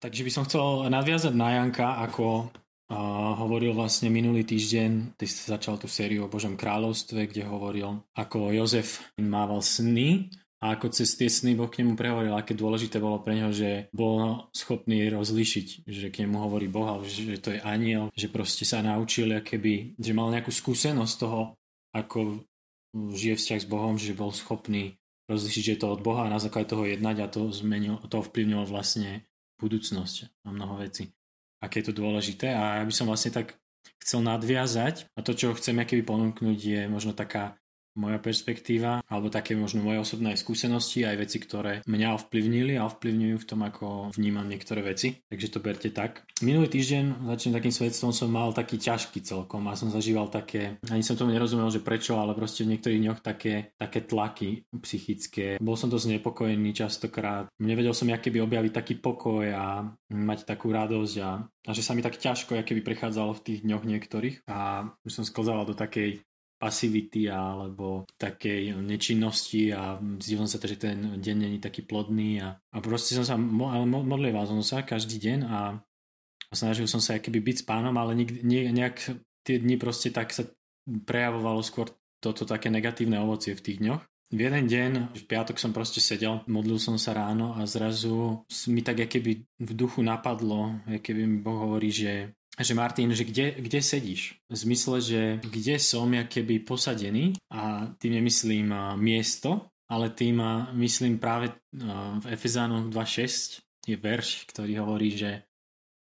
Takže 0.00 0.24
by 0.24 0.30
som 0.32 0.48
chcel 0.48 0.88
nadviazať 0.88 1.36
na 1.36 1.60
Janka, 1.60 2.00
ako 2.00 2.48
uh, 2.48 3.32
hovoril 3.36 3.76
vlastne 3.76 4.08
minulý 4.08 4.48
týždeň, 4.48 5.20
ty 5.20 5.28
si 5.28 5.44
začal 5.44 5.76
tú 5.76 5.92
sériu 5.92 6.24
o 6.24 6.32
Božom 6.32 6.56
kráľovstve, 6.56 7.28
kde 7.28 7.44
hovoril, 7.44 8.00
ako 8.16 8.48
Jozef 8.56 9.04
mával 9.20 9.60
sny 9.60 10.32
a 10.64 10.72
ako 10.72 10.88
cez 10.88 11.20
tie 11.20 11.28
sny 11.28 11.52
Boh 11.52 11.68
k 11.68 11.84
nemu 11.84 12.00
prehovoril, 12.00 12.32
aké 12.32 12.56
dôležité 12.56 12.96
bolo 12.96 13.20
pre 13.20 13.36
neho, 13.36 13.52
že 13.52 13.92
bol 13.92 14.48
schopný 14.56 15.12
rozlišiť, 15.12 15.84
že 15.84 16.08
k 16.08 16.24
nemu 16.24 16.36
hovorí 16.48 16.68
Boha, 16.72 16.96
že 17.04 17.36
to 17.36 17.52
je 17.52 17.60
aniel, 17.60 18.08
že 18.16 18.32
proste 18.32 18.64
sa 18.64 18.80
naučil, 18.80 19.28
keby, 19.44 20.00
že 20.00 20.16
mal 20.16 20.32
nejakú 20.32 20.48
skúsenosť 20.48 21.14
toho, 21.20 21.60
ako 21.92 22.40
žije 22.96 23.36
vzťah 23.36 23.60
s 23.60 23.68
Bohom, 23.68 24.00
že 24.00 24.16
bol 24.16 24.32
schopný 24.32 24.96
rozlišiť, 25.28 25.62
že 25.62 25.72
je 25.76 25.80
to 25.80 25.92
od 25.92 26.00
Boha 26.00 26.24
a 26.24 26.32
na 26.32 26.40
základe 26.42 26.72
toho 26.72 26.88
jednať 26.88 27.16
a 27.20 27.30
to 27.30 27.52
zmenil, 27.52 28.00
to 28.08 28.18
ovplyvnilo 28.18 28.64
vlastne 28.66 29.28
budúcnosť 29.60 30.48
a 30.48 30.48
mnoho 30.48 30.80
vecí. 30.80 31.12
Aké 31.60 31.84
je 31.84 31.92
to 31.92 32.00
dôležité 32.00 32.56
a 32.56 32.80
ja 32.80 32.84
by 32.88 32.94
som 32.96 33.04
vlastne 33.04 33.36
tak 33.36 33.60
chcel 34.00 34.24
nadviazať 34.24 35.12
a 35.12 35.20
to, 35.20 35.36
čo 35.36 35.52
chcem 35.52 35.76
keby 35.76 36.02
ponúknuť 36.08 36.58
je 36.58 36.80
možno 36.88 37.12
taká 37.12 37.59
moja 37.98 38.18
perspektíva, 38.22 39.02
alebo 39.10 39.32
také 39.32 39.58
možno 39.58 39.82
moje 39.82 40.02
osobné 40.02 40.36
skúsenosti, 40.38 41.02
aj 41.02 41.16
veci, 41.26 41.38
ktoré 41.42 41.82
mňa 41.86 42.08
ovplyvnili 42.16 42.78
a 42.78 42.86
ovplyvňujú 42.86 43.36
v 43.40 43.48
tom, 43.48 43.60
ako 43.66 44.14
vnímam 44.14 44.46
niektoré 44.46 44.84
veci. 44.84 45.18
Takže 45.26 45.50
to 45.50 45.58
berte 45.58 45.90
tak. 45.90 46.22
Minulý 46.40 46.70
týždeň, 46.70 47.26
začnem 47.26 47.56
takým 47.56 47.74
svedstvom, 47.74 48.12
som 48.14 48.30
mal 48.30 48.54
taký 48.54 48.78
ťažký 48.78 49.20
celkom 49.26 49.66
a 49.68 49.76
som 49.76 49.90
zažíval 49.90 50.30
také, 50.30 50.78
ani 50.88 51.02
som 51.04 51.18
tomu 51.18 51.34
nerozumel, 51.34 51.68
že 51.68 51.82
prečo, 51.82 52.16
ale 52.16 52.32
proste 52.32 52.62
v 52.62 52.76
niektorých 52.76 53.02
dňoch 53.02 53.20
také, 53.20 53.74
také 53.76 54.06
tlaky 54.06 54.64
psychické. 54.80 55.60
Bol 55.60 55.76
som 55.76 55.92
dosť 55.92 56.16
znepokojený 56.16 56.70
častokrát. 56.72 57.50
Nevedel 57.60 57.92
som, 57.92 58.08
aké 58.08 58.32
by 58.32 58.40
objaviť 58.46 58.72
taký 58.72 58.94
pokoj 58.98 59.44
a 59.50 59.84
mať 60.10 60.48
takú 60.48 60.72
radosť 60.74 61.14
a, 61.22 61.30
a 61.44 61.70
že 61.70 61.82
sa 61.84 61.94
mi 61.94 62.02
tak 62.02 62.18
ťažko, 62.18 62.58
aké 62.58 62.74
by 62.78 62.82
prechádzalo 62.82 63.36
v 63.36 63.44
tých 63.44 63.60
dňoch 63.62 63.84
niektorých 63.86 64.36
a 64.50 64.88
už 65.06 65.12
som 65.12 65.24
sklzával 65.26 65.68
do 65.68 65.76
takej 65.76 66.22
pasivity 66.60 67.32
alebo 67.32 68.04
takej 68.20 68.76
nečinnosti 68.84 69.72
a 69.72 69.96
zdivom 69.96 70.44
sa 70.44 70.60
to, 70.60 70.68
že 70.68 70.76
ten 70.76 71.16
deň 71.16 71.36
není 71.48 71.56
taký 71.56 71.80
plodný 71.88 72.44
a, 72.44 72.60
a 72.60 72.76
proste 72.84 73.16
som 73.16 73.24
sa, 73.24 73.40
ale 73.40 73.84
modlieval 73.88 74.44
som 74.44 74.60
sa 74.60 74.84
každý 74.84 75.16
deň 75.16 75.38
a, 75.48 75.80
snažil 76.52 76.90
som 76.90 77.00
sa 77.00 77.18
keby 77.18 77.40
byť 77.40 77.56
s 77.62 77.64
pánom, 77.64 77.94
ale 77.96 78.12
nik, 78.18 78.42
nie, 78.42 78.68
nejak 78.68 79.16
tie 79.46 79.56
dni 79.56 79.78
proste 79.80 80.10
tak 80.10 80.34
sa 80.34 80.44
prejavovalo 80.84 81.62
skôr 81.62 81.88
toto 82.20 82.44
také 82.44 82.68
negatívne 82.68 83.16
ovocie 83.22 83.56
v 83.56 83.64
tých 83.64 83.78
dňoch. 83.80 84.02
V 84.30 84.38
jeden 84.46 84.70
deň, 84.70 84.90
v 85.10 85.24
piatok 85.26 85.58
som 85.58 85.74
proste 85.74 85.98
sedel, 85.98 86.46
modlil 86.46 86.78
som 86.78 86.94
sa 86.94 87.18
ráno 87.18 87.58
a 87.58 87.66
zrazu 87.66 88.46
mi 88.70 88.78
tak 88.78 89.02
keby 89.10 89.42
v 89.42 89.70
duchu 89.74 90.06
napadlo, 90.06 90.78
keby 90.86 91.26
mi 91.26 91.42
Boh 91.42 91.66
hovorí, 91.66 91.90
že 91.90 92.38
že 92.62 92.74
Martin, 92.74 93.14
že 93.14 93.24
kde, 93.24 93.56
kde 93.58 93.80
sedíš? 93.82 94.36
V 94.48 94.56
zmysle, 94.56 94.96
že 95.00 95.20
kde 95.40 95.80
som 95.80 96.06
ja 96.12 96.24
keby 96.28 96.62
posadený 96.62 97.36
a 97.48 97.88
tým 97.96 98.20
nemyslím 98.20 98.68
miesto, 99.00 99.72
ale 99.90 100.12
tým 100.12 100.38
myslím 100.78 101.18
práve 101.18 101.50
v 102.20 102.26
Efezánoch 102.30 102.92
2.6 102.94 103.64
je 103.88 103.96
verš, 103.96 104.46
ktorý 104.52 104.78
hovorí, 104.78 105.16
že 105.16 105.42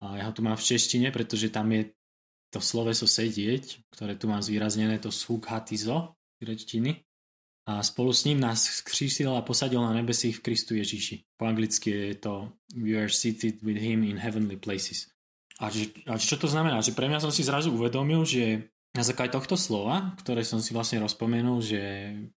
ja 0.02 0.24
ho 0.26 0.32
tu 0.32 0.42
mám 0.42 0.56
v 0.56 0.66
češtine, 0.74 1.12
pretože 1.12 1.54
tam 1.54 1.70
je 1.72 1.92
to 2.50 2.60
sloveso 2.60 3.06
sedieť, 3.06 3.86
ktoré 3.92 4.16
tu 4.16 4.26
mám 4.26 4.42
zvýraznené, 4.42 4.98
to 4.98 5.14
hatizo 5.44 6.16
grečtiny. 6.40 7.04
A 7.66 7.82
spolu 7.82 8.14
s 8.14 8.24
ním 8.24 8.38
nás 8.40 8.62
skřísil 8.62 9.34
a 9.34 9.42
posadil 9.42 9.82
na 9.82 9.90
nebesích 9.90 10.38
v 10.38 10.40
Kristu 10.40 10.74
Ježíši. 10.78 11.24
Po 11.36 11.50
anglicky 11.50 11.90
je 11.90 12.14
to 12.14 12.52
We 12.78 12.94
are 12.94 13.10
seated 13.10 13.62
with 13.62 13.76
him 13.76 14.06
in 14.06 14.22
heavenly 14.22 14.56
places. 14.56 15.10
A, 15.56 15.72
že, 15.72 15.88
a 16.04 16.20
čo 16.20 16.36
to 16.36 16.48
znamená? 16.48 16.84
Že 16.84 16.92
pre 16.92 17.08
mňa 17.08 17.24
som 17.24 17.32
si 17.32 17.40
zrazu 17.40 17.72
uvedomil, 17.72 18.24
že 18.28 18.68
na 18.92 19.04
základe 19.04 19.36
tohto 19.36 19.56
slova, 19.60 20.16
ktoré 20.20 20.44
som 20.44 20.60
si 20.60 20.72
vlastne 20.72 21.00
rozpomenul, 21.04 21.60
že 21.60 21.80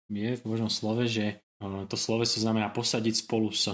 je 0.08 0.30
v 0.36 0.44
Božom 0.44 0.68
slove, 0.68 1.08
že 1.08 1.40
to 1.60 1.96
slove 1.96 2.24
sa 2.24 2.40
znamená 2.40 2.72
posadiť 2.72 3.24
spolu 3.24 3.52
s, 3.52 3.68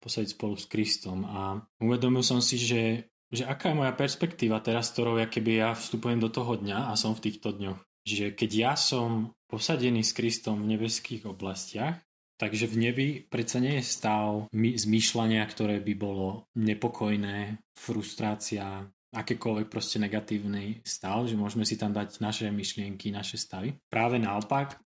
posadiť 0.00 0.36
spolu 0.36 0.56
s 0.56 0.68
Kristom. 0.68 1.24
A 1.28 1.60
uvedomil 1.80 2.20
som 2.20 2.40
si, 2.44 2.60
že, 2.60 3.12
že 3.32 3.44
aká 3.48 3.72
je 3.72 3.80
moja 3.80 3.92
perspektíva 3.96 4.60
teraz, 4.60 4.92
ktorou 4.92 5.20
ja 5.20 5.28
keby 5.28 5.64
ja 5.64 5.70
vstupujem 5.72 6.20
do 6.20 6.28
toho 6.28 6.56
dňa 6.60 6.92
a 6.92 6.96
som 6.96 7.16
v 7.16 7.24
týchto 7.28 7.56
dňoch. 7.56 7.80
Že 8.04 8.26
keď 8.36 8.50
ja 8.52 8.72
som 8.76 9.36
posadený 9.48 10.04
s 10.04 10.16
Kristom 10.16 10.64
v 10.64 10.76
nebeských 10.76 11.28
oblastiach, 11.28 12.00
takže 12.40 12.64
v 12.72 12.76
nebi 12.88 13.08
predsa 13.20 13.60
nie 13.60 13.76
je 13.78 13.84
stav 13.84 14.48
zmýšľania, 14.56 15.44
ktoré 15.44 15.84
by 15.84 15.94
bolo 16.00 16.48
nepokojné, 16.56 17.60
frustrácia, 17.76 18.88
akékoľvek 19.12 19.66
proste 19.68 20.00
negatívny 20.00 20.80
stav, 20.86 21.26
že 21.28 21.36
môžeme 21.36 21.68
si 21.68 21.76
tam 21.76 21.92
dať 21.92 22.22
naše 22.24 22.48
myšlienky, 22.48 23.12
naše 23.12 23.36
stavy. 23.36 23.76
Práve 23.90 24.22
naopak, 24.22 24.78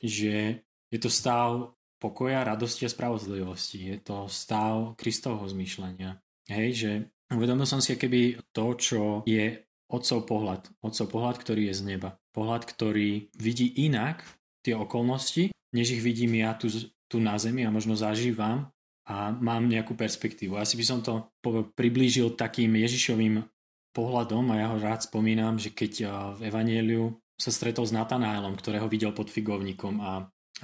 že 0.00 0.64
je 0.88 0.98
to 0.98 1.10
stav 1.10 1.74
pokoja, 1.98 2.46
radosti 2.46 2.86
a 2.86 2.90
spravodlivosti. 2.90 3.94
Je 3.94 3.98
to 4.02 4.26
stav 4.26 4.98
Kristovho 4.98 5.46
zmýšľania. 5.46 6.18
Hej, 6.50 6.68
že 6.74 6.90
uvedomil 7.30 7.66
som 7.66 7.78
si 7.78 7.94
keby 7.94 8.42
to, 8.50 8.74
čo 8.74 9.00
je 9.26 9.62
otcov 9.86 10.26
pohľad. 10.26 10.62
Otcov 10.82 11.06
pohľad, 11.10 11.36
ktorý 11.38 11.70
je 11.70 11.78
z 11.78 11.82
neba. 11.86 12.18
Pohľad, 12.34 12.66
ktorý 12.66 13.30
vidí 13.38 13.70
inak 13.86 14.26
tie 14.66 14.74
okolnosti, 14.74 15.54
než 15.74 15.98
ich 15.98 16.02
vidím 16.02 16.38
ja 16.38 16.54
tu, 16.58 16.70
tu 17.12 17.20
na 17.20 17.36
zemi 17.36 17.68
a 17.68 17.74
možno 17.74 17.92
zažívam 17.92 18.72
a 19.04 19.34
mám 19.36 19.68
nejakú 19.68 19.92
perspektívu. 19.92 20.56
Asi 20.56 20.80
by 20.80 20.84
som 20.88 20.98
to 21.04 21.28
priblížil 21.76 22.32
takým 22.32 22.72
Ježišovým 22.72 23.44
pohľadom 23.92 24.48
a 24.48 24.54
ja 24.56 24.66
ho 24.72 24.80
rád 24.80 25.04
spomínam, 25.04 25.60
že 25.60 25.68
keď 25.68 25.92
v 26.40 26.48
Evanieliu 26.48 27.12
sa 27.36 27.52
stretol 27.52 27.84
s 27.84 27.92
Natanaelom, 27.92 28.56
ktorého 28.56 28.88
videl 28.88 29.12
pod 29.12 29.28
figovníkom 29.28 30.00
a, 30.00 30.12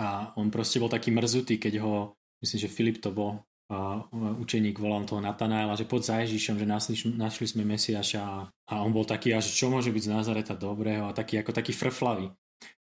a 0.01 0.07
on 0.41 0.49
proste 0.49 0.81
bol 0.81 0.89
taký 0.89 1.13
mrzutý, 1.13 1.61
keď 1.61 1.85
ho, 1.85 2.17
myslím, 2.41 2.59
že 2.63 2.73
Filip 2.73 3.03
to 3.05 3.13
bol, 3.13 3.45
a 3.69 4.01
učeník 4.41 4.81
volal 4.81 5.05
toho 5.05 5.21
Natanaela, 5.21 5.77
že 5.77 5.85
pod 5.85 6.01
za 6.01 6.25
Ježišom, 6.25 6.57
že 6.57 6.65
našli, 6.65 6.95
našli 7.13 7.45
sme 7.53 7.69
Mesiaša 7.69 8.23
a, 8.25 8.49
a 8.49 8.75
on 8.81 8.97
bol 8.97 9.05
taký, 9.05 9.37
že 9.45 9.53
čo 9.53 9.69
môže 9.69 9.93
byť 9.93 10.09
z 10.09 10.13
Nazareta 10.17 10.57
dobrého 10.57 11.05
a 11.05 11.13
taký 11.13 11.37
ako 11.37 11.53
taký 11.53 11.77
frflavý. 11.77 12.33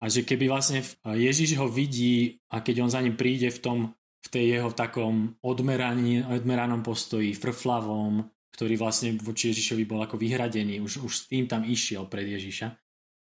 A 0.02 0.10
že 0.10 0.26
keby 0.26 0.50
vlastne 0.50 0.82
Ježiš 1.06 1.54
ho 1.62 1.70
vidí 1.70 2.42
a 2.50 2.58
keď 2.58 2.82
on 2.82 2.90
za 2.90 2.98
ním 2.98 3.14
príde 3.14 3.54
v 3.54 3.62
tom 3.62 3.78
v 4.22 4.28
tej 4.30 4.44
jeho 4.58 4.70
takom 4.70 5.34
odmeraní, 5.42 6.22
odmeranom 6.22 6.82
postoji, 6.86 7.34
frflavom, 7.34 8.22
ktorý 8.54 8.78
vlastne 8.78 9.18
voči 9.18 9.50
Ježišovi 9.50 9.82
bol 9.82 9.98
ako 10.04 10.14
vyhradený, 10.14 10.78
už, 10.78 11.02
už 11.02 11.12
s 11.12 11.22
tým 11.26 11.50
tam 11.50 11.66
išiel 11.66 12.06
pred 12.06 12.30
Ježiša, 12.30 12.70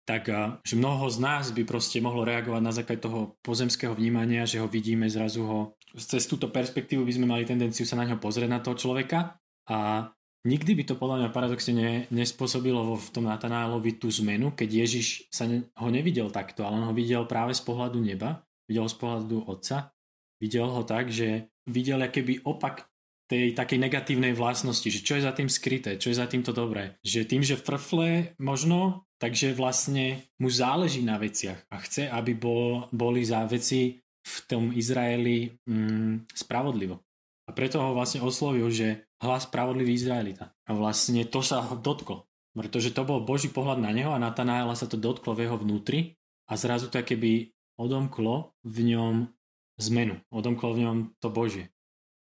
tak 0.06 0.30
že 0.62 0.76
mnoho 0.78 1.10
z 1.10 1.18
nás 1.18 1.50
by 1.54 1.66
proste 1.66 1.98
mohlo 2.04 2.22
reagovať 2.22 2.62
na 2.62 2.74
základe 2.74 3.02
toho 3.02 3.38
pozemského 3.42 3.98
vnímania, 3.98 4.46
že 4.46 4.62
ho 4.62 4.70
vidíme 4.70 5.10
zrazu 5.10 5.42
ho, 5.42 5.60
cez 5.98 6.30
túto 6.30 6.54
perspektívu 6.54 7.02
by 7.02 7.14
sme 7.18 7.26
mali 7.26 7.50
tendenciu 7.50 7.86
sa 7.90 7.98
na 7.98 8.06
ňo 8.06 8.22
pozrieť 8.22 8.50
na 8.50 8.62
toho 8.62 8.78
človeka. 8.78 9.42
A 9.70 10.10
nikdy 10.48 10.72
by 10.78 10.84
to 10.88 10.96
podľa 10.98 11.18
mňa 11.26 11.30
paradoxne 11.36 11.74
ne, 11.74 11.92
nespôsobilo 12.10 12.98
v 12.98 13.08
tom 13.14 13.30
Natanálovi 13.30 13.98
tú 13.98 14.10
zmenu, 14.10 14.54
keď 14.54 14.88
Ježiš 14.88 15.32
sa 15.34 15.46
ne, 15.46 15.68
ho 15.78 15.90
nevidel 15.90 16.30
takto, 16.34 16.66
ale 16.66 16.82
on 16.82 16.88
ho 16.90 16.94
videl 16.94 17.24
práve 17.30 17.54
z 17.54 17.62
pohľadu 17.62 18.02
neba, 18.02 18.44
videl 18.66 18.86
ho 18.86 18.92
z 18.92 18.98
pohľadu 18.98 19.50
otca 19.50 19.94
videl 20.42 20.66
ho 20.66 20.82
tak, 20.82 21.14
že 21.14 21.54
videl 21.70 22.02
keby 22.02 22.42
opak 22.42 22.90
tej 23.30 23.56
takej 23.56 23.80
negatívnej 23.80 24.34
vlastnosti, 24.36 24.90
že 24.92 25.06
čo 25.06 25.16
je 25.16 25.24
za 25.24 25.32
tým 25.32 25.48
skryté, 25.48 25.96
čo 25.96 26.12
je 26.12 26.20
za 26.20 26.28
týmto 26.28 26.52
dobré. 26.52 27.00
Že 27.06 27.30
tým, 27.30 27.44
že 27.46 27.56
frfle 27.56 28.36
možno, 28.42 29.08
takže 29.24 29.56
vlastne 29.56 30.28
mu 30.36 30.52
záleží 30.52 31.00
na 31.00 31.16
veciach 31.16 31.64
a 31.72 31.80
chce, 31.80 32.12
aby 32.12 32.36
bol, 32.36 32.92
boli 32.92 33.24
za 33.24 33.48
veci 33.48 34.04
v 34.22 34.36
tom 34.52 34.76
Izraeli 34.76 35.48
mm, 35.64 36.36
spravodlivo. 36.36 37.00
A 37.48 37.56
preto 37.56 37.80
ho 37.80 37.96
vlastne 37.96 38.20
oslovil, 38.20 38.68
že 38.68 39.08
hlas 39.22 39.46
spravodlivý 39.46 39.94
Izraelita. 39.94 40.52
A 40.66 40.72
vlastne 40.74 41.22
to 41.30 41.46
sa 41.46 41.62
dotklo. 41.78 42.26
Pretože 42.52 42.92
to 42.92 43.08
bol 43.08 43.24
Boží 43.24 43.48
pohľad 43.48 43.80
na 43.80 43.96
neho 43.96 44.12
a 44.12 44.20
Natanaela 44.20 44.76
sa 44.76 44.90
to 44.90 45.00
dotklo 45.00 45.38
v 45.38 45.48
jeho 45.48 45.56
vnútri 45.56 46.20
a 46.52 46.60
zrazu 46.60 46.92
to 46.92 47.00
keby 47.00 47.56
odomklo 47.80 48.52
v 48.68 48.92
ňom 48.92 49.32
zmenu. 49.80 50.20
Odomklo 50.28 50.76
v 50.76 50.82
ňom 50.84 50.98
to 51.24 51.32
Božie. 51.32 51.72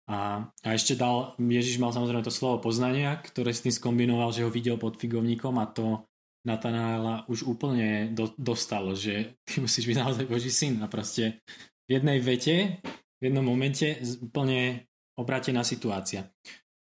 A, 0.08 0.48
a 0.64 0.68
ešte 0.72 0.96
dal, 0.96 1.36
Ježiš 1.40 1.80
mal 1.80 1.92
samozrejme 1.92 2.24
to 2.24 2.32
slovo 2.32 2.64
poznania, 2.64 3.16
ktoré 3.20 3.52
s 3.52 3.64
tým 3.64 3.76
skombinoval, 3.76 4.32
že 4.32 4.44
ho 4.44 4.52
videl 4.52 4.80
pod 4.80 5.00
figovníkom 5.00 5.56
a 5.60 5.68
to 5.68 6.04
Natanála 6.48 7.28
už 7.28 7.44
úplne 7.44 8.16
do, 8.16 8.32
dostalo, 8.40 8.96
že 8.96 9.36
ty 9.44 9.60
musíš 9.60 9.84
byť 9.84 9.98
naozaj 10.00 10.26
Boží 10.32 10.48
syn 10.48 10.80
a 10.80 10.88
proste 10.88 11.44
v 11.92 12.00
jednej 12.00 12.24
vete, 12.24 12.80
v 13.20 13.22
jednom 13.28 13.44
momente 13.44 14.00
úplne 14.24 14.88
obrátená 15.20 15.68
situácia. 15.68 16.32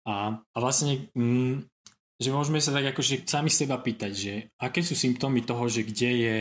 A, 0.10 0.42
a 0.42 0.58
vlastne, 0.58 1.14
mm, 1.14 1.70
že 2.18 2.34
môžeme 2.34 2.58
sa 2.58 2.74
tak 2.74 2.98
akože 2.98 3.30
sami 3.30 3.54
seba 3.54 3.78
pýtať, 3.78 4.12
že 4.12 4.34
aké 4.58 4.82
sú 4.82 4.98
symptómy 4.98 5.46
toho, 5.46 5.70
že 5.70 5.86
kde 5.86 6.12
je 6.18 6.38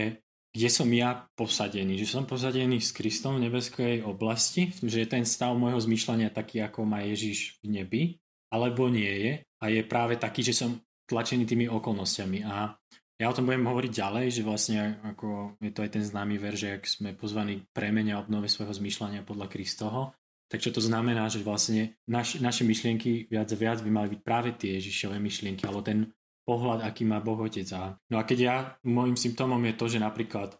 kde 0.49 0.69
som 0.73 0.89
ja 0.89 1.29
posadený. 1.37 2.01
Že 2.01 2.07
som 2.09 2.23
posadený 2.25 2.81
s 2.81 2.89
Kristom 2.89 3.37
v 3.37 3.45
nebeskej 3.45 4.01
oblasti, 4.01 4.73
že 4.81 5.05
je 5.05 5.07
ten 5.07 5.21
stav 5.21 5.53
môjho 5.53 5.77
zmýšľania 5.77 6.33
taký, 6.33 6.65
ako 6.65 6.89
má 6.89 7.05
Ježiš 7.05 7.61
v 7.61 7.79
nebi. 7.81 8.03
alebo 8.49 8.89
nie 8.89 9.05
je 9.05 9.33
a 9.61 9.69
je 9.69 9.85
práve 9.85 10.17
taký, 10.17 10.41
že 10.41 10.57
som 10.57 10.81
tlačený 11.05 11.45
tými 11.45 11.69
okolnostiami 11.69 12.41
a 12.41 12.73
ja 13.19 13.27
o 13.27 13.35
tom 13.35 13.45
budem 13.45 13.67
hovoriť 13.67 13.91
ďalej, 13.93 14.25
že 14.31 14.41
vlastne 14.47 14.97
ako 15.03 15.59
je 15.59 15.69
to 15.75 15.83
aj 15.83 15.91
ten 15.93 16.01
známy 16.01 16.39
ver, 16.41 16.55
že 16.55 16.79
ak 16.79 16.87
sme 16.87 17.13
pozvaní 17.13 17.67
premenia 17.75 18.17
obnove 18.17 18.47
svojho 18.47 18.71
zmýšľania 18.73 19.21
podľa 19.21 19.51
Kristoho, 19.51 20.17
tak 20.49 20.65
čo 20.65 20.73
to 20.73 20.81
znamená, 20.81 21.29
že 21.29 21.45
vlastne 21.45 21.93
naš, 22.09 22.41
naše 22.41 22.65
myšlienky 22.65 23.29
viac 23.29 23.47
a 23.53 23.57
viac 23.57 23.79
by 23.85 23.89
mali 23.93 24.07
byť 24.17 24.21
práve 24.25 24.49
tie 24.57 24.81
Ježišové 24.81 25.21
myšlienky, 25.21 25.61
alebo 25.63 25.85
ten 25.85 26.09
pohľad, 26.41 26.81
aký 26.81 27.05
má 27.05 27.21
Boh 27.21 27.37
Otec. 27.37 27.69
No 28.09 28.17
a 28.17 28.25
keď 28.25 28.39
ja, 28.41 28.57
môjim 28.81 29.13
symptómom 29.13 29.61
je 29.69 29.73
to, 29.77 29.85
že 29.85 30.01
napríklad 30.01 30.57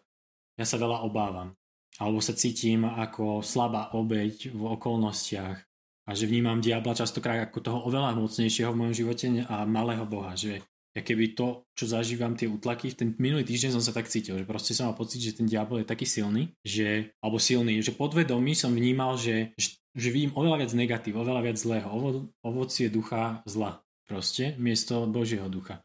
ja 0.54 0.62
sa 0.62 0.78
veľa 0.78 1.02
obávam, 1.02 1.58
alebo 1.98 2.22
sa 2.22 2.38
cítim 2.38 2.86
ako 2.86 3.42
slabá 3.42 3.90
obeď 3.98 4.54
v 4.54 4.62
okolnostiach 4.78 5.58
a 6.06 6.10
že 6.14 6.30
vnímam 6.30 6.62
diabla 6.62 6.94
častokrát 6.94 7.50
ako 7.50 7.58
toho 7.58 7.78
oveľa 7.90 8.14
mocnejšieho 8.14 8.70
v 8.70 8.78
mojom 8.78 8.94
živote 8.94 9.26
a 9.50 9.66
malého 9.66 10.06
Boha, 10.06 10.38
že 10.38 10.62
ja 10.90 11.06
keby 11.06 11.38
to, 11.38 11.70
čo 11.78 11.86
zažívam, 11.86 12.34
tie 12.34 12.50
útlaky, 12.50 12.90
v 12.90 12.98
ten 12.98 13.08
minulý 13.22 13.46
týždeň 13.46 13.78
som 13.78 13.84
sa 13.84 13.94
tak 13.94 14.10
cítil, 14.10 14.42
že 14.42 14.46
proste 14.48 14.74
som 14.74 14.90
mal 14.90 14.98
pocit, 14.98 15.22
že 15.22 15.38
ten 15.38 15.46
diabol 15.46 15.82
je 15.82 15.86
taký 15.86 16.02
silný, 16.02 16.50
že, 16.66 17.14
alebo 17.22 17.38
silný, 17.38 17.78
že 17.78 17.94
podvedomí 17.94 18.58
som 18.58 18.74
vnímal, 18.74 19.14
že, 19.14 19.54
že 19.94 20.08
vidím 20.10 20.34
oveľa 20.34 20.66
viac 20.66 20.72
negatív, 20.74 21.22
oveľa 21.22 21.40
viac 21.46 21.58
zlého, 21.62 21.86
ovo, 21.86 22.08
ovocie 22.42 22.90
ducha 22.90 23.46
zla, 23.46 23.86
proste, 24.10 24.58
miesto 24.58 25.06
Božieho 25.06 25.46
ducha. 25.46 25.78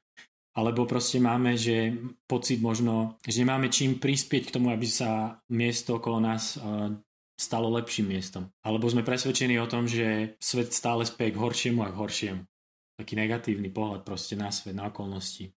Alebo 0.56 0.88
proste 0.88 1.20
máme, 1.20 1.60
že 1.60 1.94
pocit 2.26 2.64
možno, 2.64 3.20
že 3.28 3.44
nemáme 3.44 3.68
čím 3.68 4.00
prispieť 4.00 4.50
k 4.50 4.54
tomu, 4.56 4.72
aby 4.72 4.88
sa 4.88 5.44
miesto 5.52 6.00
okolo 6.00 6.24
nás 6.24 6.56
uh, 6.56 6.96
stalo 7.36 7.68
lepším 7.76 8.16
miestom. 8.16 8.48
Alebo 8.64 8.88
sme 8.88 9.04
presvedčení 9.04 9.60
o 9.60 9.68
tom, 9.68 9.84
že 9.84 10.40
svet 10.40 10.72
stále 10.72 11.04
spie 11.04 11.36
k 11.36 11.38
horšiemu 11.44 11.84
a 11.84 11.92
k 11.92 12.00
horšiemu 12.00 12.42
taký 12.96 13.14
negatívny 13.20 13.70
pohľad 13.72 14.08
proste 14.08 14.40
na 14.40 14.50
svet, 14.52 14.76
na 14.76 14.88
okolnosti. 14.88 15.52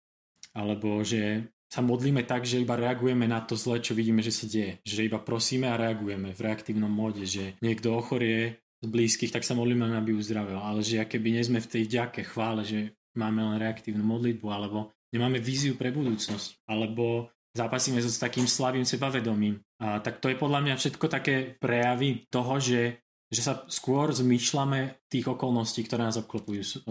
Alebo 0.58 1.06
že 1.06 1.46
sa 1.68 1.84
modlíme 1.84 2.24
tak, 2.24 2.48
že 2.48 2.64
iba 2.64 2.80
reagujeme 2.80 3.28
na 3.28 3.44
to 3.44 3.60
zle, 3.60 3.84
čo 3.84 3.92
vidíme, 3.92 4.24
že 4.24 4.32
sa 4.32 4.48
deje. 4.48 4.80
Že 4.88 5.12
iba 5.12 5.20
prosíme 5.20 5.68
a 5.68 5.80
reagujeme 5.80 6.32
v 6.32 6.44
reaktívnom 6.44 6.90
móde, 6.90 7.28
že 7.28 7.60
niekto 7.60 7.92
ochorie 7.94 8.64
z 8.80 8.88
blízkych, 8.88 9.34
tak 9.34 9.44
sa 9.44 9.58
modlíme, 9.58 9.84
aby 9.94 10.16
uzdravil. 10.16 10.58
Ale 10.58 10.80
že 10.82 11.04
keby 11.04 11.36
nie 11.36 11.44
sme 11.44 11.60
v 11.60 11.72
tej 11.72 11.82
vďake, 11.92 12.24
chvále, 12.24 12.64
že 12.64 12.96
máme 13.18 13.42
len 13.44 13.58
reaktívnu 13.60 14.06
modlitbu, 14.06 14.48
alebo 14.48 14.94
nemáme 15.12 15.42
víziu 15.42 15.76
pre 15.76 15.90
budúcnosť, 15.92 16.70
alebo 16.70 17.28
zápasíme 17.58 17.98
so 18.00 18.12
s 18.14 18.22
takým 18.22 18.46
slabým 18.46 18.86
sebavedomím. 18.86 19.60
A 19.82 19.98
tak 20.00 20.22
to 20.22 20.30
je 20.30 20.38
podľa 20.38 20.62
mňa 20.62 20.76
všetko 20.78 21.06
také 21.10 21.58
prejavy 21.58 22.30
toho, 22.30 22.62
že 22.62 23.02
že 23.28 23.42
sa 23.44 23.68
skôr 23.68 24.12
zmýšľame 24.16 25.08
tých 25.12 25.28
okolností, 25.28 25.84
ktoré 25.84 26.08
nás 26.08 26.20
obklopujú, 26.20 26.88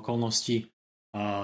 okolnosti 0.00 0.72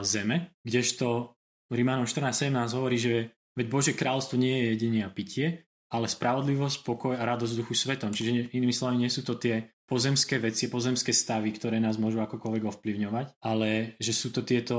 zeme, 0.03 0.57
kdežto 0.65 1.37
Rímanom 1.71 2.09
14.17 2.09 2.75
hovorí, 2.75 2.99
že 2.99 3.15
veď 3.55 3.67
Bože 3.71 3.93
kráľstvo 3.95 4.35
nie 4.35 4.59
je 4.59 4.67
jedenie 4.75 5.07
a 5.07 5.11
pitie, 5.15 5.71
ale 5.91 6.11
spravodlivosť, 6.11 6.83
pokoj 6.83 7.15
a 7.15 7.23
radosť 7.23 7.55
duchu 7.55 7.79
svetom. 7.79 8.11
Čiže 8.11 8.51
inými 8.51 8.75
slovami 8.75 9.07
nie 9.07 9.11
sú 9.11 9.23
to 9.23 9.39
tie 9.39 9.71
pozemské 9.87 10.39
veci, 10.39 10.71
pozemské 10.71 11.11
stavy, 11.11 11.51
ktoré 11.51 11.83
nás 11.83 11.99
môžu 11.99 12.23
akokoľvek 12.23 12.63
ovplyvňovať, 12.63 13.43
ale 13.43 13.99
že 13.99 14.15
sú 14.15 14.31
to 14.31 14.47
tieto 14.47 14.79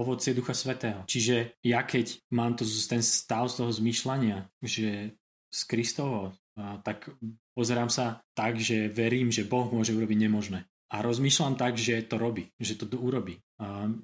ovocie 0.00 0.36
Ducha 0.36 0.52
Svetého. 0.52 1.04
Čiže 1.08 1.60
ja 1.64 1.80
keď 1.84 2.28
mám 2.32 2.52
to, 2.52 2.64
ten 2.64 3.00
stav 3.00 3.48
z 3.48 3.64
toho 3.64 3.72
zmýšľania, 3.72 4.52
že 4.60 5.16
z 5.48 5.60
Kristovo, 5.64 6.36
tak 6.82 7.10
pozerám 7.54 7.90
sa 7.90 8.22
tak, 8.34 8.58
že 8.58 8.90
verím, 8.90 9.30
že 9.30 9.46
Boh 9.46 9.70
môže 9.70 9.94
urobiť 9.94 10.18
nemožné. 10.18 10.66
A 10.88 11.04
rozmýšľam 11.04 11.60
tak, 11.60 11.76
že 11.76 12.00
to 12.00 12.16
robí, 12.16 12.48
že 12.56 12.80
to 12.80 12.88
urobí. 12.96 13.44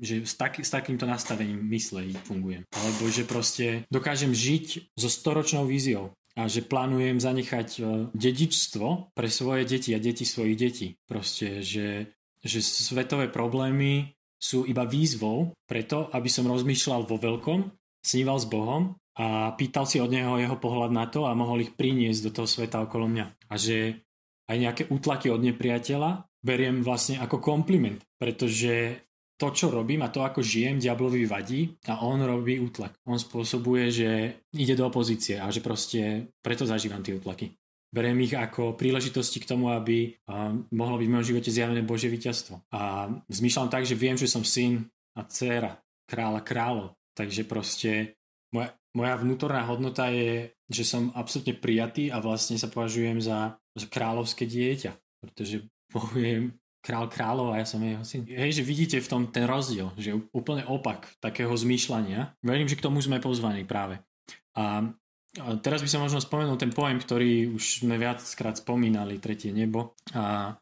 Že 0.05 0.29
s, 0.29 0.35
tak, 0.37 0.61
s 0.61 0.69
takýmto 0.69 1.09
nastavením 1.09 1.65
mysle 1.73 2.13
fungujem. 2.29 2.69
Alebo 2.77 3.09
že 3.09 3.25
proste 3.25 3.89
dokážem 3.89 4.37
žiť 4.37 4.93
so 4.93 5.09
storočnou 5.09 5.65
víziou 5.65 6.13
a 6.35 6.51
že 6.51 6.67
plánujem 6.67 7.23
zanechať 7.23 7.69
e, 7.79 7.83
dedičstvo 8.11 9.15
pre 9.15 9.31
svoje 9.31 9.71
deti 9.71 9.95
a 9.95 10.03
deti 10.03 10.27
svojich 10.27 10.57
detí. 10.59 10.89
Proste, 11.07 11.63
že, 11.63 12.11
že 12.43 12.59
svetové 12.59 13.31
problémy 13.31 14.19
sú 14.43 14.67
iba 14.67 14.83
výzvou 14.83 15.55
preto, 15.71 16.11
aby 16.11 16.27
som 16.27 16.51
rozmýšľal 16.51 17.07
vo 17.07 17.17
veľkom, 17.23 17.71
sníval 18.03 18.43
s 18.43 18.51
Bohom 18.51 18.99
a 19.15 19.55
pýtal 19.55 19.87
si 19.87 20.03
od 20.03 20.11
neho 20.11 20.39
jeho 20.43 20.59
pohľad 20.59 20.91
na 20.91 21.07
to 21.07 21.31
a 21.31 21.39
mohol 21.39 21.63
ich 21.63 21.75
priniesť 21.75 22.21
do 22.27 22.31
toho 22.35 22.49
sveta 22.51 22.83
okolo 22.83 23.07
mňa. 23.07 23.27
A 23.51 23.55
že 23.55 24.03
aj 24.51 24.57
nejaké 24.59 24.83
útlaky 24.91 25.31
od 25.31 25.41
nepriateľa 25.41 26.27
beriem 26.45 26.85
vlastne 26.85 27.23
ako 27.23 27.41
kompliment, 27.41 28.03
pretože 28.21 29.01
to, 29.35 29.51
čo 29.51 29.73
robím 29.73 30.07
a 30.07 30.13
to, 30.13 30.23
ako 30.23 30.45
žijem, 30.45 30.79
diablovi 30.79 31.27
vadí 31.27 31.75
a 31.91 32.07
on 32.07 32.23
robí 32.23 32.61
útlak. 32.63 32.95
On 33.07 33.19
spôsobuje, 33.19 33.91
že 33.91 34.11
ide 34.55 34.79
do 34.79 34.87
opozície 34.87 35.43
a 35.43 35.51
že 35.51 35.59
proste 35.59 36.31
preto 36.39 36.63
zažívam 36.67 37.03
tie 37.03 37.19
útlaky. 37.19 37.51
Beriem 37.95 38.27
ich 38.27 38.35
ako 38.35 38.75
príležitosti 38.75 39.39
k 39.39 39.47
tomu, 39.47 39.71
aby 39.71 40.19
mohlo 40.75 40.99
byť 40.99 41.07
v 41.07 41.13
mojom 41.15 41.29
živote 41.31 41.51
zjavené 41.55 41.83
Božie 41.87 42.11
víťazstvo. 42.11 42.67
A 42.75 43.07
zmýšľam 43.31 43.71
tak, 43.71 43.87
že 43.87 43.95
viem, 43.95 44.19
že 44.19 44.27
som 44.27 44.43
syn 44.43 44.91
a 45.15 45.23
dcéra 45.23 45.79
kráľa 46.11 46.43
kráľov. 46.43 46.89
Takže 47.15 47.47
proste 47.47 48.19
moja, 48.51 48.75
moja 48.95 49.15
vnútorná 49.19 49.67
hodnota 49.67 50.09
je, 50.09 50.55
že 50.71 50.87
som 50.87 51.11
absolútne 51.19 51.59
prijatý 51.59 52.09
a 52.15 52.23
vlastne 52.23 52.55
sa 52.57 52.71
považujem 52.71 53.19
za, 53.19 53.59
za 53.75 53.87
kráľovské 53.91 54.47
dieťa, 54.47 54.95
pretože 55.21 55.67
Boh 55.91 56.11
je 56.15 56.55
král 56.85 57.09
kráľov 57.09 57.57
a 57.57 57.61
ja 57.61 57.67
som 57.67 57.81
jeho 57.81 58.05
syn. 58.05 58.29
Hej, 58.29 58.61
že 58.61 58.63
vidíte 58.63 59.01
v 59.01 59.11
tom 59.11 59.23
ten 59.33 59.49
rozdiel, 59.49 59.89
že 59.97 60.15
úplne 60.37 60.69
opak 60.69 61.17
takého 61.19 61.51
zmýšľania. 61.57 62.37
Verím, 62.45 62.69
že 62.69 62.77
k 62.77 62.85
tomu 62.85 63.01
sme 63.01 63.25
pozvaní 63.25 63.65
práve. 63.65 64.05
A, 64.53 64.85
a 65.41 65.45
teraz 65.65 65.81
by 65.81 65.89
som 65.89 66.05
možno 66.05 66.21
spomenul 66.21 66.61
ten 66.61 66.71
pojem, 66.71 67.01
ktorý 67.01 67.57
už 67.57 67.89
sme 67.89 67.97
viackrát 67.97 68.61
spomínali, 68.61 69.17
tretie 69.17 69.51
nebo. 69.57 69.97
A 70.13 70.55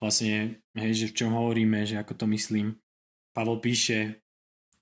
vlastne, 0.00 0.64
hej, 0.72 0.92
že 0.96 1.06
v 1.12 1.16
čom 1.22 1.36
hovoríme, 1.36 1.84
že 1.84 2.00
ako 2.00 2.24
to 2.24 2.26
myslím. 2.32 2.80
Pavol 3.36 3.60
píše 3.60 4.25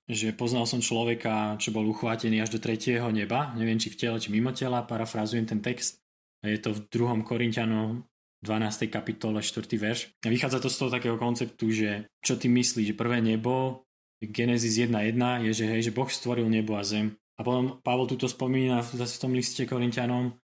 že 0.05 0.37
poznal 0.37 0.69
som 0.69 0.81
človeka, 0.85 1.57
čo 1.57 1.73
bol 1.73 1.85
uchvátený 1.89 2.41
až 2.41 2.53
do 2.53 2.59
tretieho 2.61 3.09
neba, 3.09 3.53
neviem 3.57 3.81
či 3.81 3.89
v 3.89 3.97
tele, 3.97 4.17
či 4.21 4.29
mimo 4.29 4.53
tela, 4.53 4.85
parafrazujem 4.85 5.49
ten 5.49 5.61
text. 5.65 6.01
Je 6.45 6.61
to 6.61 6.77
v 6.77 6.85
2. 6.93 7.25
Korintianom 7.25 8.05
12. 8.45 8.93
kapitole 8.93 9.41
4. 9.41 9.65
verš. 9.81 10.13
A 10.21 10.29
vychádza 10.29 10.61
to 10.61 10.69
z 10.69 10.77
toho 10.77 10.89
takého 10.93 11.17
konceptu, 11.17 11.73
že 11.73 12.05
čo 12.21 12.37
ty 12.37 12.45
myslíš, 12.45 12.93
že 12.93 12.99
prvé 12.99 13.17
nebo, 13.17 13.81
Genesis 14.21 14.77
1.1 14.77 15.49
je, 15.49 15.51
že, 15.57 15.65
hej, 15.65 15.89
že 15.89 15.95
Boh 15.95 16.05
stvoril 16.05 16.45
nebo 16.45 16.77
a 16.77 16.85
zem. 16.85 17.17
A 17.35 17.43
potom 17.43 17.81
Pavol 17.81 18.05
tuto 18.05 18.29
spomína 18.29 18.85
zase 18.85 19.17
v 19.17 19.21
tom 19.25 19.33
liste 19.33 19.65
Korintianom 19.65 20.37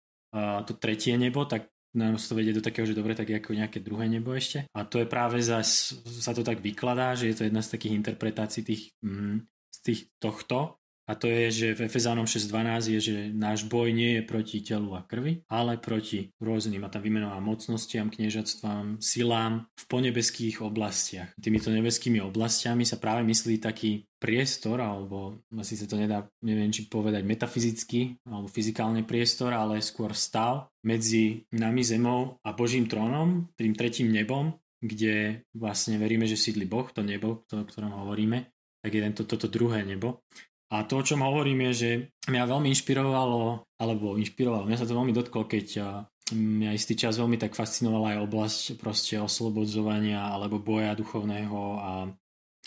to 0.64 0.72
tretie 0.78 1.18
nebo, 1.18 1.44
tak 1.44 1.66
nám 1.98 2.16
to 2.16 2.38
vedie 2.38 2.54
do 2.54 2.62
takého, 2.62 2.86
že 2.86 2.94
dobre, 2.94 3.18
tak 3.18 3.26
ako 3.26 3.58
nejaké 3.58 3.82
druhé 3.82 4.06
nebo 4.06 4.30
ešte. 4.30 4.70
A 4.70 4.86
to 4.86 5.02
je 5.02 5.10
práve 5.10 5.42
zas, 5.42 5.98
sa 6.06 6.30
to 6.30 6.46
tak 6.46 6.62
vykladá, 6.62 7.18
že 7.18 7.34
je 7.34 7.36
to 7.36 7.46
jedna 7.50 7.60
z 7.60 7.74
takých 7.74 7.96
interpretácií 7.98 8.62
tých, 8.62 8.82
mm, 9.02 9.42
z 9.74 9.78
tých 9.82 10.00
tohto. 10.22 10.78
A 11.08 11.16
to 11.16 11.24
je, 11.32 11.48
že 11.48 11.66
v 11.72 11.88
Efezánom 11.88 12.28
6.12 12.28 12.94
je, 12.94 13.00
že 13.00 13.14
náš 13.32 13.64
boj 13.64 13.96
nie 13.96 14.20
je 14.20 14.22
proti 14.28 14.60
telu 14.60 14.92
a 14.92 15.00
krvi, 15.00 15.40
ale 15.48 15.80
proti 15.80 16.36
rôznym 16.36 16.84
a 16.84 16.92
tam 16.92 17.00
vymenovaným 17.00 17.48
mocnostiam, 17.48 18.12
kniežatstvám, 18.12 19.00
silám 19.00 19.64
v 19.72 19.84
ponebeských 19.88 20.60
oblastiach. 20.60 21.32
Týmito 21.40 21.72
nebeskými 21.72 22.20
oblastiami 22.20 22.84
sa 22.84 23.00
práve 23.00 23.24
myslí 23.24 23.56
taký 23.56 24.04
priestor, 24.20 24.84
alebo 24.84 25.40
asi 25.56 25.80
sa 25.80 25.88
to 25.88 25.96
nedá, 25.96 26.28
neviem 26.44 26.68
či 26.68 26.90
povedať 26.90 27.24
metafyzicky, 27.24 28.20
alebo 28.28 28.50
fyzikálne 28.50 29.06
priestor, 29.08 29.56
ale 29.56 29.80
skôr 29.80 30.12
stav 30.12 30.68
medzi 30.84 31.48
nami 31.56 31.80
zemou 31.86 32.36
a 32.44 32.52
Božím 32.52 32.84
trónom, 32.84 33.48
tým 33.56 33.72
tretím 33.72 34.12
nebom, 34.12 34.52
kde 34.82 35.42
vlastne 35.56 35.96
veríme, 35.98 36.26
že 36.26 36.38
sídli 36.38 36.66
Boh, 36.66 36.86
to 36.92 37.02
nebo, 37.02 37.48
o 37.48 37.64
ktorom 37.66 37.94
hovoríme, 38.04 38.46
tak 38.78 38.94
je 38.94 39.02
tento, 39.02 39.22
toto 39.26 39.50
druhé 39.50 39.82
nebo. 39.82 40.22
A 40.68 40.84
to, 40.84 41.00
o 41.00 41.06
čom 41.06 41.24
hovorím, 41.24 41.64
je, 41.68 41.72
že 41.72 41.90
mňa 42.28 42.44
veľmi 42.44 42.68
inšpirovalo, 42.68 43.64
alebo 43.80 44.20
inšpirovalo, 44.20 44.68
mňa 44.68 44.80
sa 44.80 44.88
to 44.88 44.92
veľmi 44.92 45.16
dotklo, 45.16 45.48
keď 45.48 45.66
mňa 46.28 46.76
istý 46.76 46.92
čas 46.92 47.16
veľmi 47.16 47.40
tak 47.40 47.56
fascinovala 47.56 48.12
aj 48.12 48.18
oblasť 48.28 48.62
proste 48.76 49.16
oslobodzovania 49.16 50.28
alebo 50.28 50.60
boja 50.60 50.92
duchovného 50.92 51.60
a, 51.80 51.92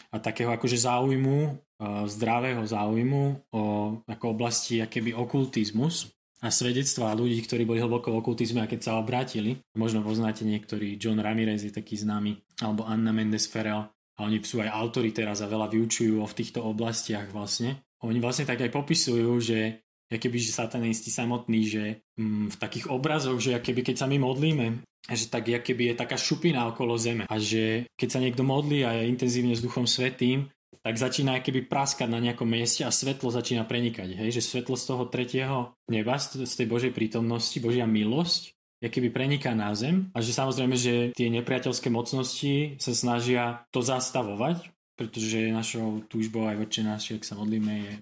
a 0.10 0.16
takého 0.18 0.50
akože 0.50 0.82
záujmu, 0.82 1.62
zdravého 2.10 2.66
záujmu 2.66 3.54
o 3.54 3.64
ako 4.10 4.26
oblasti 4.34 4.82
akéby 4.82 5.14
okultizmus 5.14 6.10
a 6.42 6.50
svedectvá 6.50 7.14
ľudí, 7.14 7.38
ktorí 7.46 7.70
boli 7.70 7.86
hlboko 7.86 8.10
v 8.10 8.20
okultizme 8.26 8.66
a 8.66 8.70
keď 8.70 8.82
sa 8.82 8.98
obrátili. 8.98 9.62
Možno 9.78 10.02
poznáte 10.02 10.42
niektorí, 10.42 10.98
John 10.98 11.22
Ramirez 11.22 11.62
je 11.62 11.70
taký 11.70 12.02
známy, 12.02 12.42
alebo 12.66 12.82
Anna 12.90 13.14
Mendes 13.14 13.46
Ferel, 13.46 13.86
a 14.18 14.20
oni 14.26 14.42
sú 14.42 14.58
aj 14.62 14.74
autori 14.74 15.14
teraz 15.14 15.46
a 15.46 15.50
veľa 15.50 15.70
vyučujú 15.70 16.18
v 16.18 16.38
týchto 16.38 16.66
oblastiach 16.66 17.30
vlastne 17.30 17.78
oni 18.06 18.20
vlastne 18.20 18.50
tak 18.50 18.62
aj 18.62 18.72
popisujú, 18.74 19.32
že 19.42 19.86
keby 20.12 20.38
že 20.42 20.52
satanisti 20.52 21.08
samotní, 21.08 21.62
že 21.64 21.84
mm, 22.20 22.52
v 22.54 22.58
takých 22.60 22.92
obrazoch, 22.92 23.40
že 23.40 23.56
keby 23.64 23.82
keď 23.88 23.96
sa 24.04 24.08
my 24.12 24.20
modlíme 24.20 24.84
že 25.10 25.34
tak 25.34 25.50
keby 25.50 25.92
je 25.92 25.96
taká 25.98 26.14
šupina 26.14 26.70
okolo 26.70 26.94
zeme 26.94 27.26
a 27.26 27.36
že 27.42 27.90
keď 27.98 28.10
sa 28.10 28.22
niekto 28.22 28.46
modlí 28.46 28.86
a 28.86 29.02
je 29.02 29.10
intenzívne 29.10 29.58
s 29.58 29.64
Duchom 29.66 29.90
Svetým, 29.90 30.46
tak 30.82 30.98
začína 30.98 31.42
keby 31.42 31.66
praskať 31.66 32.06
na 32.06 32.22
nejakom 32.22 32.46
mieste 32.46 32.86
a 32.86 32.94
svetlo 32.94 33.34
začína 33.34 33.66
prenikať. 33.66 34.18
Hej? 34.18 34.38
Že 34.38 34.42
svetlo 34.42 34.76
z 34.78 34.86
toho 34.86 35.04
tretieho 35.10 35.58
neba, 35.90 36.18
z 36.18 36.46
tej 36.46 36.68
Božej 36.70 36.94
prítomnosti, 36.94 37.58
Božia 37.58 37.86
milosť, 37.86 38.54
keby 38.82 39.14
preniká 39.14 39.54
na 39.54 39.74
zem 39.78 40.10
a 40.18 40.26
že 40.26 40.34
samozrejme, 40.34 40.74
že 40.74 41.14
tie 41.14 41.30
nepriateľské 41.30 41.94
mocnosti 41.94 42.82
sa 42.82 42.94
snažia 42.98 43.66
to 43.70 43.86
zastavovať, 43.86 44.74
pretože 45.02 45.50
našou 45.50 46.06
túžbou 46.06 46.46
aj 46.46 46.62
väčšie 46.62 46.84
náš, 46.86 47.18
ak 47.18 47.26
sa 47.26 47.34
modlíme, 47.34 47.74
je, 47.74 47.94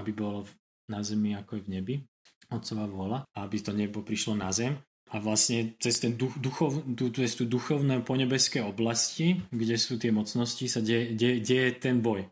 aby 0.00 0.10
bolo 0.16 0.48
na 0.88 1.04
zemi 1.04 1.36
ako 1.36 1.60
aj 1.60 1.62
v 1.68 1.72
nebi, 1.76 1.94
otcová 2.48 2.88
vola, 2.88 3.18
a 3.36 3.44
aby 3.44 3.60
to 3.60 3.76
nebo 3.76 4.00
prišlo 4.00 4.32
na 4.32 4.48
zem. 4.56 4.80
A 5.12 5.20
vlastne 5.20 5.76
cez, 5.76 6.00
ten 6.00 6.16
duch, 6.16 6.32
duchov, 6.40 6.80
cez 7.12 7.36
tú 7.36 7.44
duchovné 7.44 8.00
ponebeské 8.00 8.64
oblasti, 8.64 9.36
kde 9.52 9.76
sú 9.76 10.00
tie 10.00 10.08
mocnosti, 10.08 10.64
sa 10.64 10.80
deje, 10.80 11.12
de, 11.12 11.44
deje 11.44 11.76
ten 11.76 12.00
boj. 12.00 12.24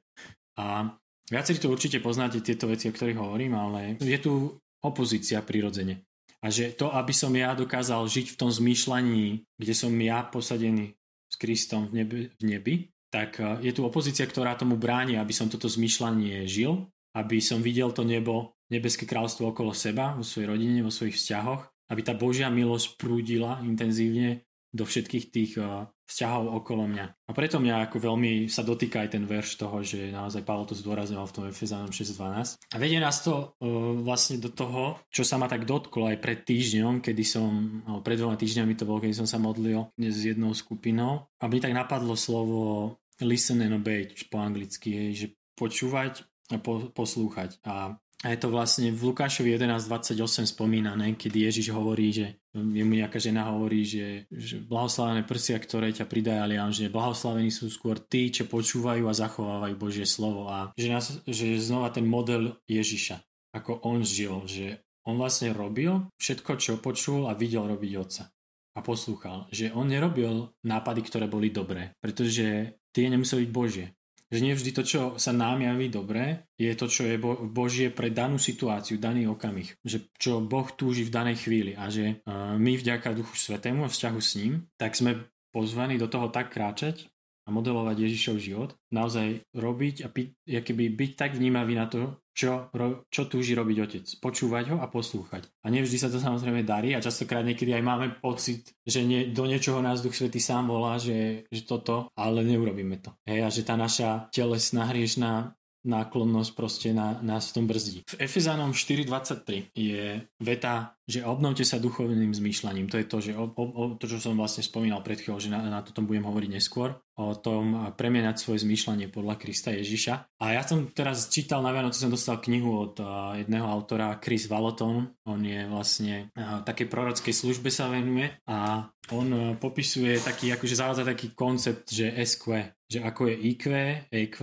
A 0.57 0.89
viacerí 1.29 1.61
to 1.61 1.69
určite 1.69 2.01
poznáte, 2.01 2.41
tieto 2.41 2.65
veci, 2.65 2.89
o 2.89 2.97
ktorých 2.97 3.21
hovorím, 3.21 3.61
ale 3.61 4.01
je 4.01 4.19
tu 4.25 4.57
opozícia 4.81 5.45
prirodzene. 5.45 6.01
A 6.41 6.49
že 6.49 6.73
to, 6.73 6.89
aby 6.97 7.13
som 7.13 7.31
ja 7.37 7.53
dokázal 7.53 8.01
žiť 8.09 8.33
v 8.33 8.39
tom 8.41 8.49
zmýšľaní, 8.49 9.45
kde 9.61 9.75
som 9.77 9.93
ja 10.01 10.25
posadený 10.25 10.97
s 11.29 11.35
Kristom 11.37 11.93
v 11.93 12.03
nebi, 12.03 12.21
v 12.41 12.43
nebi 12.43 12.75
tak 13.15 13.39
e, 13.39 13.63
je 13.63 13.71
tu 13.71 13.87
opozícia, 13.87 14.27
ktorá 14.27 14.59
tomu 14.59 14.75
bráni, 14.75 15.15
aby 15.15 15.31
som 15.31 15.47
toto 15.47 15.71
zmýšľanie 15.71 16.51
žil, 16.51 16.91
aby 17.15 17.39
som 17.39 17.63
videl 17.63 17.95
to 17.95 18.03
nebo, 18.03 18.59
nebeské 18.75 19.07
kráľstvo 19.07 19.55
okolo 19.55 19.71
seba, 19.71 20.19
vo 20.19 20.27
svojej 20.27 20.51
rodine, 20.51 20.83
vo 20.83 20.91
svojich 20.91 21.15
vzťahoch 21.15 21.75
aby 21.89 22.01
tá 22.01 22.17
Božia 22.17 22.49
milosť 22.49 22.97
prúdila 22.97 23.61
intenzívne 23.65 24.45
do 24.75 24.83
všetkých 24.83 25.25
tých 25.31 25.53
uh, 25.63 25.87
vzťahov 26.11 26.51
okolo 26.59 26.91
mňa. 26.91 27.07
A 27.07 27.31
preto 27.31 27.63
mňa 27.63 27.87
ako 27.87 28.11
veľmi 28.11 28.51
sa 28.51 28.67
dotýka 28.67 29.07
aj 29.07 29.15
ten 29.15 29.23
verš 29.23 29.55
toho, 29.63 29.87
že 29.87 30.11
naozaj 30.11 30.43
Pavel 30.43 30.67
to 30.67 30.75
zdôrazňoval 30.75 31.31
v 31.31 31.35
tom 31.39 31.45
Efezánom 31.47 31.95
6.12. 31.95 32.59
A 32.59 32.77
vedie 32.83 32.99
nás 32.99 33.23
to 33.23 33.55
uh, 33.55 33.95
vlastne 34.03 34.43
do 34.43 34.51
toho, 34.51 34.99
čo 35.15 35.23
sa 35.23 35.39
ma 35.39 35.47
tak 35.47 35.63
dotklo 35.63 36.11
aj 36.11 36.19
pred 36.19 36.43
týždňom, 36.43 37.07
kedy 37.07 37.23
som, 37.23 37.47
alebo 37.87 38.03
pred 38.03 38.19
dvoma 38.19 38.35
týždňami 38.35 38.75
to 38.75 38.83
bolo, 38.83 38.99
keď 38.99 39.15
som 39.15 39.29
sa 39.31 39.39
modlil 39.39 39.95
s 39.95 40.19
jednou 40.27 40.51
skupinou. 40.51 41.31
A 41.39 41.47
mi 41.47 41.63
tak 41.63 41.71
napadlo 41.71 42.19
slovo 42.19 42.99
listen 43.23 43.63
and 43.63 43.77
obey, 43.77 44.11
po 44.31 44.43
anglicky, 44.43 45.15
že 45.15 45.35
počúvať 45.55 46.27
a 46.51 46.59
po, 46.59 46.91
poslúchať. 46.91 47.63
A 47.63 47.95
je 48.25 48.41
to 48.41 48.49
vlastne 48.49 48.89
v 48.89 49.13
Lukášovi 49.13 49.53
11.28 49.53 50.57
spomínané, 50.57 51.13
kedy 51.13 51.45
Ježiš 51.45 51.77
hovorí, 51.77 52.09
že 52.09 52.41
jemu 52.57 53.05
nejaká 53.05 53.21
žena 53.21 53.53
hovorí, 53.53 53.85
že, 53.85 54.25
že 54.33 54.65
blahoslavené 54.65 55.29
prsia, 55.29 55.61
ktoré 55.61 55.93
ťa 55.93 56.09
pridajali, 56.09 56.57
a 56.57 56.73
že 56.73 56.89
blahoslavení 56.89 57.53
sú 57.53 57.69
skôr 57.69 58.01
tí, 58.01 58.33
čo 58.33 58.49
počúvajú 58.49 59.05
a 59.05 59.15
zachovávajú 59.19 59.75
Božie 59.77 60.09
slovo. 60.09 60.49
A 60.49 60.73
že, 60.73 60.89
nás, 60.89 61.21
že 61.29 61.61
znova 61.61 61.93
ten 61.93 62.09
model 62.09 62.57
Ježiša, 62.65 63.21
ako 63.53 63.85
on 63.85 64.01
žil, 64.01 64.41
že 64.49 64.81
on 65.05 65.21
vlastne 65.21 65.53
robil 65.53 66.09
všetko, 66.17 66.57
čo 66.57 66.81
počul 66.81 67.29
a 67.29 67.37
videl 67.37 67.69
robiť 67.69 67.93
otca 68.01 68.34
a 68.75 68.83
poslúchal. 68.83 69.47
Že 69.55 69.73
on 69.79 69.87
nerobil 69.89 70.51
nápady, 70.67 71.01
ktoré 71.07 71.27
boli 71.31 71.55
dobré, 71.55 71.95
pretože 72.03 72.77
tie 72.91 73.07
nemuseli 73.09 73.47
byť 73.47 73.53
Božie 73.55 73.87
že 74.35 74.43
nie 74.43 74.51
vždy 74.59 74.71
to, 74.75 74.83
čo 74.83 75.01
sa 75.15 75.31
nám 75.31 75.63
javí 75.63 75.87
dobre, 75.87 76.51
je 76.59 76.75
to, 76.75 76.91
čo 76.91 77.07
je 77.07 77.21
Božie 77.55 77.95
pre 77.95 78.11
danú 78.11 78.35
situáciu, 78.35 78.99
daný 78.99 79.31
okamih. 79.31 79.79
Že 79.87 79.99
čo 80.19 80.33
Boh 80.43 80.67
túži 80.75 81.07
v 81.07 81.15
danej 81.15 81.47
chvíli 81.47 81.79
a 81.79 81.87
že 81.87 82.19
my 82.59 82.73
vďaka 82.75 83.15
Duchu 83.15 83.39
Svetému 83.39 83.87
a 83.87 83.93
vzťahu 83.93 84.19
s 84.19 84.35
ním, 84.43 84.67
tak 84.75 84.99
sme 84.99 85.31
pozvaní 85.55 86.03
do 86.03 86.11
toho 86.11 86.35
tak 86.35 86.51
kráčať, 86.51 87.14
a 87.45 87.49
modelovať 87.53 88.09
Ježišov 88.09 88.37
život, 88.41 88.71
naozaj 88.89 89.45
robiť 89.53 90.09
a 90.09 90.61
keby 90.65 90.85
byť 90.97 91.11
tak 91.15 91.37
vnímavý 91.37 91.77
na 91.77 91.87
to, 91.87 92.17
čo, 92.35 92.69
ro, 92.75 93.07
čo 93.09 93.31
túži 93.31 93.55
robiť 93.55 93.77
otec. 93.79 94.05
Počúvať 94.19 94.75
ho 94.75 94.77
a 94.83 94.91
poslúchať. 94.91 95.47
A 95.63 95.71
nevždy 95.71 95.97
sa 96.03 96.11
to 96.11 96.19
samozrejme 96.19 96.67
darí 96.67 96.93
a 96.93 97.05
častokrát 97.05 97.47
niekedy 97.47 97.71
aj 97.71 97.85
máme 97.87 98.07
pocit, 98.19 98.75
že 98.83 99.07
nie, 99.07 99.31
do 99.31 99.47
niečoho 99.47 99.79
nás 99.79 100.03
Duch 100.03 100.19
Svetý 100.19 100.43
sám 100.43 100.67
volá, 100.67 100.99
že, 100.99 101.47
že 101.49 101.63
toto, 101.63 102.11
ale 102.19 102.43
neurobíme 102.43 102.99
to. 102.99 103.15
Hej, 103.25 103.41
a 103.47 103.49
že 103.55 103.63
tá 103.63 103.79
naša 103.79 104.27
telesná 104.35 104.91
hriešná 104.91 105.55
náklonnosť 105.85 106.51
proste 106.57 106.89
na, 106.97 107.21
nás 107.21 107.53
v 107.53 107.55
tom 107.61 107.65
brzdí. 107.69 108.09
V 108.09 108.17
Efezánom 108.19 108.73
4.23 108.73 109.71
je 109.77 110.25
veta, 110.41 110.97
že 111.05 111.21
obnovte 111.21 111.69
sa 111.69 111.77
duchovným 111.77 112.33
zmýšľaním. 112.33 112.89
To 112.89 112.97
je 112.97 113.07
to, 113.07 113.19
že 113.21 113.33
o, 113.37 113.45
o, 113.53 113.85
to, 114.01 114.09
čo 114.09 114.17
som 114.17 114.41
vlastne 114.41 114.65
spomínal 114.65 115.05
pred 115.05 115.21
chvíľou, 115.21 115.37
že 115.37 115.53
na, 115.53 115.61
na 115.61 115.85
to 115.85 115.93
tom 115.93 116.09
budem 116.09 116.25
hovoriť 116.25 116.51
neskôr, 116.57 116.97
o 117.21 117.37
tom 117.37 117.93
premienať 117.93 118.41
svoje 118.41 118.65
zmýšľanie 118.65 119.13
podľa 119.13 119.37
Krista 119.37 119.71
Ježiša. 119.77 120.41
A 120.41 120.57
ja 120.57 120.65
som 120.65 120.89
teraz 120.91 121.29
čítal 121.29 121.61
na 121.61 121.77
Vianoce, 121.77 122.01
som 122.01 122.09
dostal 122.09 122.41
knihu 122.41 122.73
od 122.73 122.97
uh, 123.05 123.37
jedného 123.37 123.69
autora, 123.69 124.17
Chris 124.19 124.49
Valoton. 124.49 125.13
On 125.29 125.41
je 125.45 125.69
vlastne 125.69 126.33
takej 126.65 126.89
prorockej 126.89 127.35
službe 127.37 127.69
sa 127.69 127.93
venuje 127.93 128.33
a 128.49 128.89
on 129.13 129.29
uh, 129.31 129.43
popisuje 129.61 130.19
taký, 130.25 130.57
akože 130.57 130.75
zavádza 130.75 131.05
taký 131.05 131.37
koncept, 131.37 131.93
že 131.93 132.17
SQ, 132.17 132.45
že 132.89 132.99
ako 133.05 133.29
je 133.29 133.35
IQ, 133.53 133.65
EQ, 134.09 134.39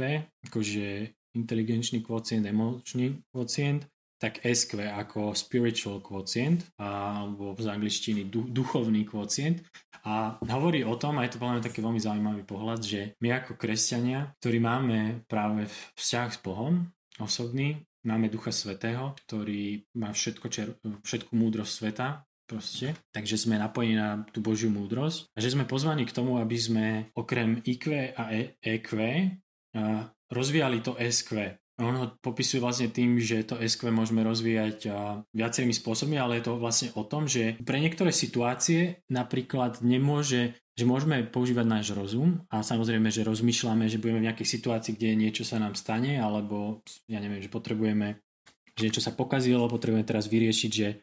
akože 0.45 0.87
inteligenčný 1.31 2.03
kvocient, 2.03 2.43
emočný 2.43 3.23
kvocient, 3.31 3.87
tak 4.21 4.45
SQ 4.45 4.85
ako 4.85 5.33
spiritual 5.33 5.97
quotient, 6.05 6.61
alebo 6.77 7.57
z 7.57 7.65
angličtiny 7.65 8.29
duchovný 8.29 9.01
kvocient. 9.09 9.65
A 10.05 10.37
hovorí 10.37 10.85
o 10.85 10.93
tom, 10.97 11.17
a 11.17 11.25
je 11.25 11.33
to 11.33 11.41
podľa 11.41 11.57
mňa 11.57 11.65
taký 11.65 11.81
veľmi 11.81 12.01
zaujímavý 12.01 12.43
pohľad, 12.45 12.81
že 12.85 13.17
my 13.17 13.41
ako 13.41 13.57
kresťania, 13.57 14.33
ktorí 14.37 14.61
máme 14.61 15.25
práve 15.25 15.65
vzťah 15.97 16.29
s 16.29 16.39
Bohom 16.41 16.85
osobný, 17.21 17.81
máme 18.01 18.29
Ducha 18.29 18.49
Svetého, 18.49 19.13
ktorý 19.25 19.85
má 19.97 20.09
všetko, 20.09 20.45
čer, 20.49 20.73
všetku 21.05 21.33
múdrosť 21.37 21.73
sveta, 21.73 22.25
proste. 22.49 22.97
Takže 23.15 23.45
sme 23.47 23.61
napojení 23.61 23.95
na 23.95 24.27
tú 24.27 24.43
Božiu 24.43 24.67
múdrosť 24.73 25.31
a 25.31 25.39
že 25.39 25.53
sme 25.53 25.69
pozvaní 25.69 26.03
k 26.03 26.11
tomu, 26.11 26.35
aby 26.41 26.57
sme 26.59 26.85
okrem 27.15 27.63
IQ 27.63 28.11
a 28.17 28.51
EQ 28.59 28.89
rozvíjali 30.27 30.83
to 30.83 30.99
SQ. 30.99 31.55
On 31.81 31.97
ho 31.97 32.07
popisuje 32.21 32.61
vlastne 32.61 32.93
tým, 32.93 33.17
že 33.17 33.41
to 33.41 33.57
SQ 33.57 33.89
môžeme 33.89 34.21
rozvíjať 34.21 34.85
viacerými 35.33 35.73
spôsobmi, 35.73 36.13
ale 36.21 36.37
je 36.37 36.45
to 36.45 36.61
vlastne 36.61 36.93
o 36.93 37.01
tom, 37.01 37.25
že 37.25 37.57
pre 37.65 37.81
niektoré 37.81 38.13
situácie 38.13 39.01
napríklad 39.09 39.81
nemôže, 39.81 40.61
že 40.77 40.85
môžeme 40.85 41.25
používať 41.25 41.65
náš 41.65 41.97
rozum 41.97 42.45
a 42.53 42.61
samozrejme, 42.61 43.09
že 43.09 43.25
rozmýšľame, 43.25 43.89
že 43.89 43.97
budeme 43.97 44.21
v 44.21 44.27
nejakej 44.29 44.47
situácii, 44.47 44.93
kde 44.93 45.17
niečo 45.17 45.41
sa 45.41 45.57
nám 45.57 45.73
stane, 45.73 46.21
alebo 46.21 46.85
ja 47.09 47.17
neviem, 47.17 47.41
že 47.41 47.49
potrebujeme, 47.49 48.21
že 48.77 48.85
niečo 48.85 49.01
sa 49.01 49.17
pokazilo, 49.17 49.65
potrebujeme 49.65 50.05
teraz 50.05 50.29
vyriešiť, 50.29 50.71
že 50.71 51.01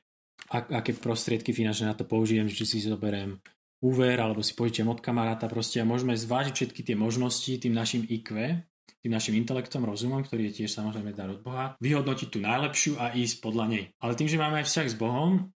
ak, 0.54 0.70
aké 0.70 0.94
prostriedky 0.94 1.50
finančné 1.50 1.90
na 1.90 1.98
to 1.98 2.06
použijem, 2.06 2.46
či 2.46 2.64
si 2.64 2.78
zoberiem 2.78 3.42
úver 3.78 4.18
alebo 4.18 4.42
si 4.42 4.58
požičam 4.58 4.90
od 4.90 4.98
kamaráta 4.98 5.46
proste 5.46 5.78
a 5.78 5.86
môžeme 5.86 6.18
zvážiť 6.18 6.54
všetky 6.54 6.80
tie 6.82 6.96
možnosti 6.98 7.52
tým 7.62 7.74
našim 7.74 8.02
IQ 8.02 8.58
tým 9.04 9.12
našim 9.12 9.34
intelektom, 9.36 9.84
rozumom, 9.84 10.24
ktorý 10.24 10.50
je 10.50 10.64
tiež 10.64 10.70
samozrejme 10.72 11.12
dar 11.12 11.30
od 11.32 11.44
Boha, 11.44 11.76
vyhodnotiť 11.80 12.28
tú 12.32 12.38
najlepšiu 12.42 12.96
a 12.96 13.12
ísť 13.14 13.44
podľa 13.44 13.64
nej. 13.68 13.84
Ale 14.00 14.16
tým, 14.16 14.28
že 14.28 14.40
máme 14.40 14.60
aj 14.60 14.66
vzťah 14.68 14.88
s 14.88 14.96
Bohom, 14.96 15.52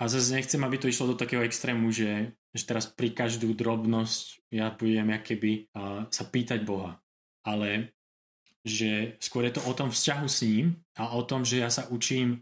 a 0.00 0.08
zase 0.08 0.32
nechcem, 0.32 0.64
aby 0.64 0.80
to 0.80 0.88
išlo 0.88 1.12
do 1.12 1.20
takého 1.20 1.44
extrému, 1.44 1.92
že, 1.92 2.32
že 2.56 2.64
teraz 2.64 2.88
pri 2.88 3.12
každú 3.12 3.52
drobnosť 3.52 4.48
ja 4.48 4.72
budem 4.72 5.12
keby 5.20 5.68
uh, 5.76 6.08
sa 6.08 6.24
pýtať 6.24 6.64
Boha. 6.64 6.96
Ale 7.44 7.92
že 8.64 9.16
skôr 9.20 9.44
je 9.44 9.60
to 9.60 9.62
o 9.68 9.76
tom 9.76 9.92
vzťahu 9.92 10.26
s 10.28 10.40
ním 10.48 10.80
a 10.96 11.12
o 11.16 11.20
tom, 11.24 11.44
že 11.44 11.60
ja 11.60 11.68
sa 11.68 11.84
učím 11.92 12.40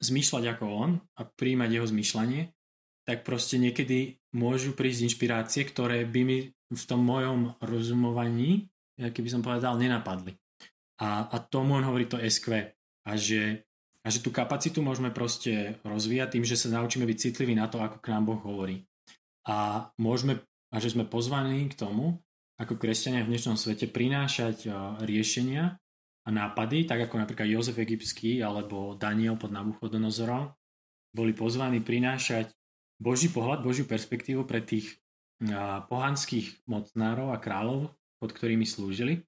zmýšľať 0.00 0.56
ako 0.56 0.64
on 0.64 0.90
a 1.20 1.28
príjmať 1.28 1.70
jeho 1.76 1.86
zmýšľanie, 1.88 2.42
tak 3.04 3.24
proste 3.24 3.60
niekedy 3.60 4.16
môžu 4.32 4.72
prísť 4.72 5.12
inšpirácie, 5.12 5.62
ktoré 5.68 6.08
by 6.08 6.20
mi 6.24 6.38
v 6.52 6.84
tom 6.88 7.04
mojom 7.04 7.56
rozumovaní 7.60 8.72
keby 8.96 9.28
som 9.28 9.44
povedal, 9.44 9.76
nenapadli. 9.76 10.32
A, 11.00 11.28
a 11.28 11.36
tomu 11.40 11.76
on 11.76 11.84
hovorí 11.84 12.08
to 12.08 12.16
SQ. 12.16 12.72
A 13.06 13.12
že, 13.14 13.68
a 14.02 14.08
že 14.08 14.24
tú 14.24 14.32
kapacitu 14.32 14.80
môžeme 14.80 15.12
proste 15.12 15.78
rozvíjať 15.84 16.28
tým, 16.36 16.44
že 16.44 16.56
sa 16.56 16.72
naučíme 16.72 17.04
byť 17.04 17.18
citliví 17.30 17.52
na 17.52 17.68
to, 17.68 17.78
ako 17.78 18.00
k 18.00 18.10
nám 18.10 18.24
Boh 18.24 18.40
hovorí. 18.40 18.88
A, 19.46 19.88
môžeme, 20.00 20.42
a 20.72 20.76
že 20.80 20.90
sme 20.96 21.04
pozvaní 21.06 21.68
k 21.70 21.78
tomu, 21.78 22.18
ako 22.56 22.80
kresťania 22.80 23.22
v 23.28 23.36
dnešnom 23.36 23.60
svete 23.60 23.84
prinášať 23.92 24.64
riešenia 25.04 25.76
a 26.24 26.28
nápady, 26.32 26.88
tak 26.88 27.04
ako 27.04 27.20
napríklad 27.20 27.52
Jozef 27.52 27.76
Egyptský 27.76 28.40
alebo 28.40 28.96
Daniel 28.96 29.36
pod 29.36 29.52
Nabuchodonozorom, 29.52 30.56
boli 31.12 31.36
pozvaní 31.36 31.84
prinášať 31.84 32.48
Boží 32.96 33.28
pohľad, 33.28 33.60
Božiu 33.60 33.84
perspektívu 33.84 34.48
pre 34.48 34.64
tých 34.64 34.96
pohanských 35.92 36.64
mocnárov 36.64 37.28
a 37.28 37.36
kráľov 37.36 37.92
pod 38.20 38.32
ktorými 38.32 38.64
slúžili 38.64 39.24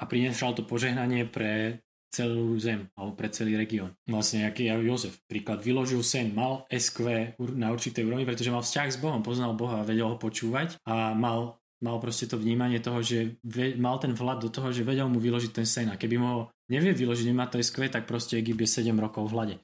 a 0.00 0.08
prinašal 0.08 0.56
to 0.56 0.64
požehnanie 0.64 1.28
pre 1.28 1.84
celú 2.10 2.58
zem 2.58 2.90
alebo 2.98 3.14
pre 3.14 3.30
celý 3.30 3.54
región. 3.54 3.94
Vlastne 4.04 4.48
aký 4.48 4.66
je 4.66 4.74
Jozef. 4.82 5.14
Príklad, 5.30 5.62
vyložil 5.62 6.02
sen, 6.02 6.34
mal 6.34 6.66
SQ 6.66 7.32
na 7.54 7.70
určitej 7.70 8.02
úrovni, 8.02 8.26
pretože 8.26 8.50
mal 8.50 8.66
vzťah 8.66 8.88
s 8.90 8.98
Bohom, 8.98 9.22
poznal 9.22 9.54
Boha 9.54 9.86
vedel 9.86 10.10
ho 10.10 10.18
počúvať 10.18 10.82
a 10.84 11.14
mal 11.14 11.60
mal 11.80 11.96
proste 11.96 12.28
to 12.28 12.36
vnímanie 12.36 12.76
toho, 12.78 13.00
že 13.00 13.40
ve, 13.40 13.72
mal 13.72 13.96
ten 13.96 14.12
vhľad 14.12 14.44
do 14.44 14.52
toho, 14.52 14.68
že 14.68 14.84
vedel 14.84 15.08
mu 15.08 15.16
vyložiť 15.16 15.52
ten 15.56 15.64
sen. 15.64 15.88
A 15.88 15.96
keby 15.96 16.16
mu 16.20 16.26
ho 16.28 16.40
nevie 16.68 16.92
vyložiť, 16.92 17.24
nemá 17.24 17.48
to 17.48 17.56
SQ, 17.56 17.88
tak 17.88 18.04
proste 18.04 18.36
Egypt 18.36 18.60
je 18.60 18.84
7 18.84 18.92
rokov 19.00 19.32
v 19.32 19.34
hľade. 19.34 19.56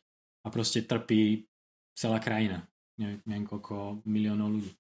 A 0.45 0.49
proste 0.49 0.81
trpí 0.81 1.45
celá 1.93 2.17
krajina. 2.17 2.65
Neviem, 2.97 3.21
neviem 3.29 3.47
koľko 3.47 4.01
miliónov 4.09 4.49
ľudí. 4.49 4.73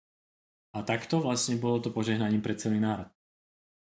A 0.77 0.85
takto 0.85 1.21
vlastne 1.21 1.61
bolo 1.61 1.81
to 1.81 1.93
požehnaním 1.93 2.41
pre 2.41 2.57
celý 2.57 2.81
národ. 2.81 3.09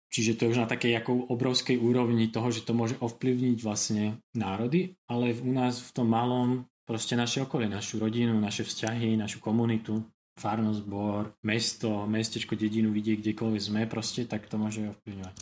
Čiže 0.08 0.40
to 0.40 0.42
je 0.48 0.52
už 0.56 0.62
na 0.64 0.72
takej 0.72 1.04
ako 1.04 1.30
obrovskej 1.30 1.78
úrovni 1.78 2.32
toho, 2.32 2.48
že 2.50 2.64
to 2.64 2.72
môže 2.72 2.96
ovplyvniť 3.04 3.58
vlastne 3.60 4.24
národy, 4.32 4.96
ale 5.12 5.36
u 5.36 5.52
nás 5.52 5.84
v 5.84 5.92
tom 5.92 6.08
malom 6.08 6.66
proste 6.88 7.20
naše 7.20 7.44
okolie, 7.44 7.68
našu 7.68 8.00
rodinu, 8.00 8.40
naše 8.40 8.64
vzťahy, 8.64 9.20
našu 9.20 9.44
komunitu, 9.44 10.08
farnosť, 10.40 10.80
zbor, 10.88 11.36
mesto, 11.44 12.08
mestečko, 12.08 12.56
dedinu, 12.56 12.96
vidie 12.96 13.20
kdekoľvek 13.20 13.62
sme 13.62 13.82
proste, 13.92 14.24
tak 14.24 14.48
to 14.48 14.56
môže 14.56 14.96
ovplyvňovať. 14.96 15.36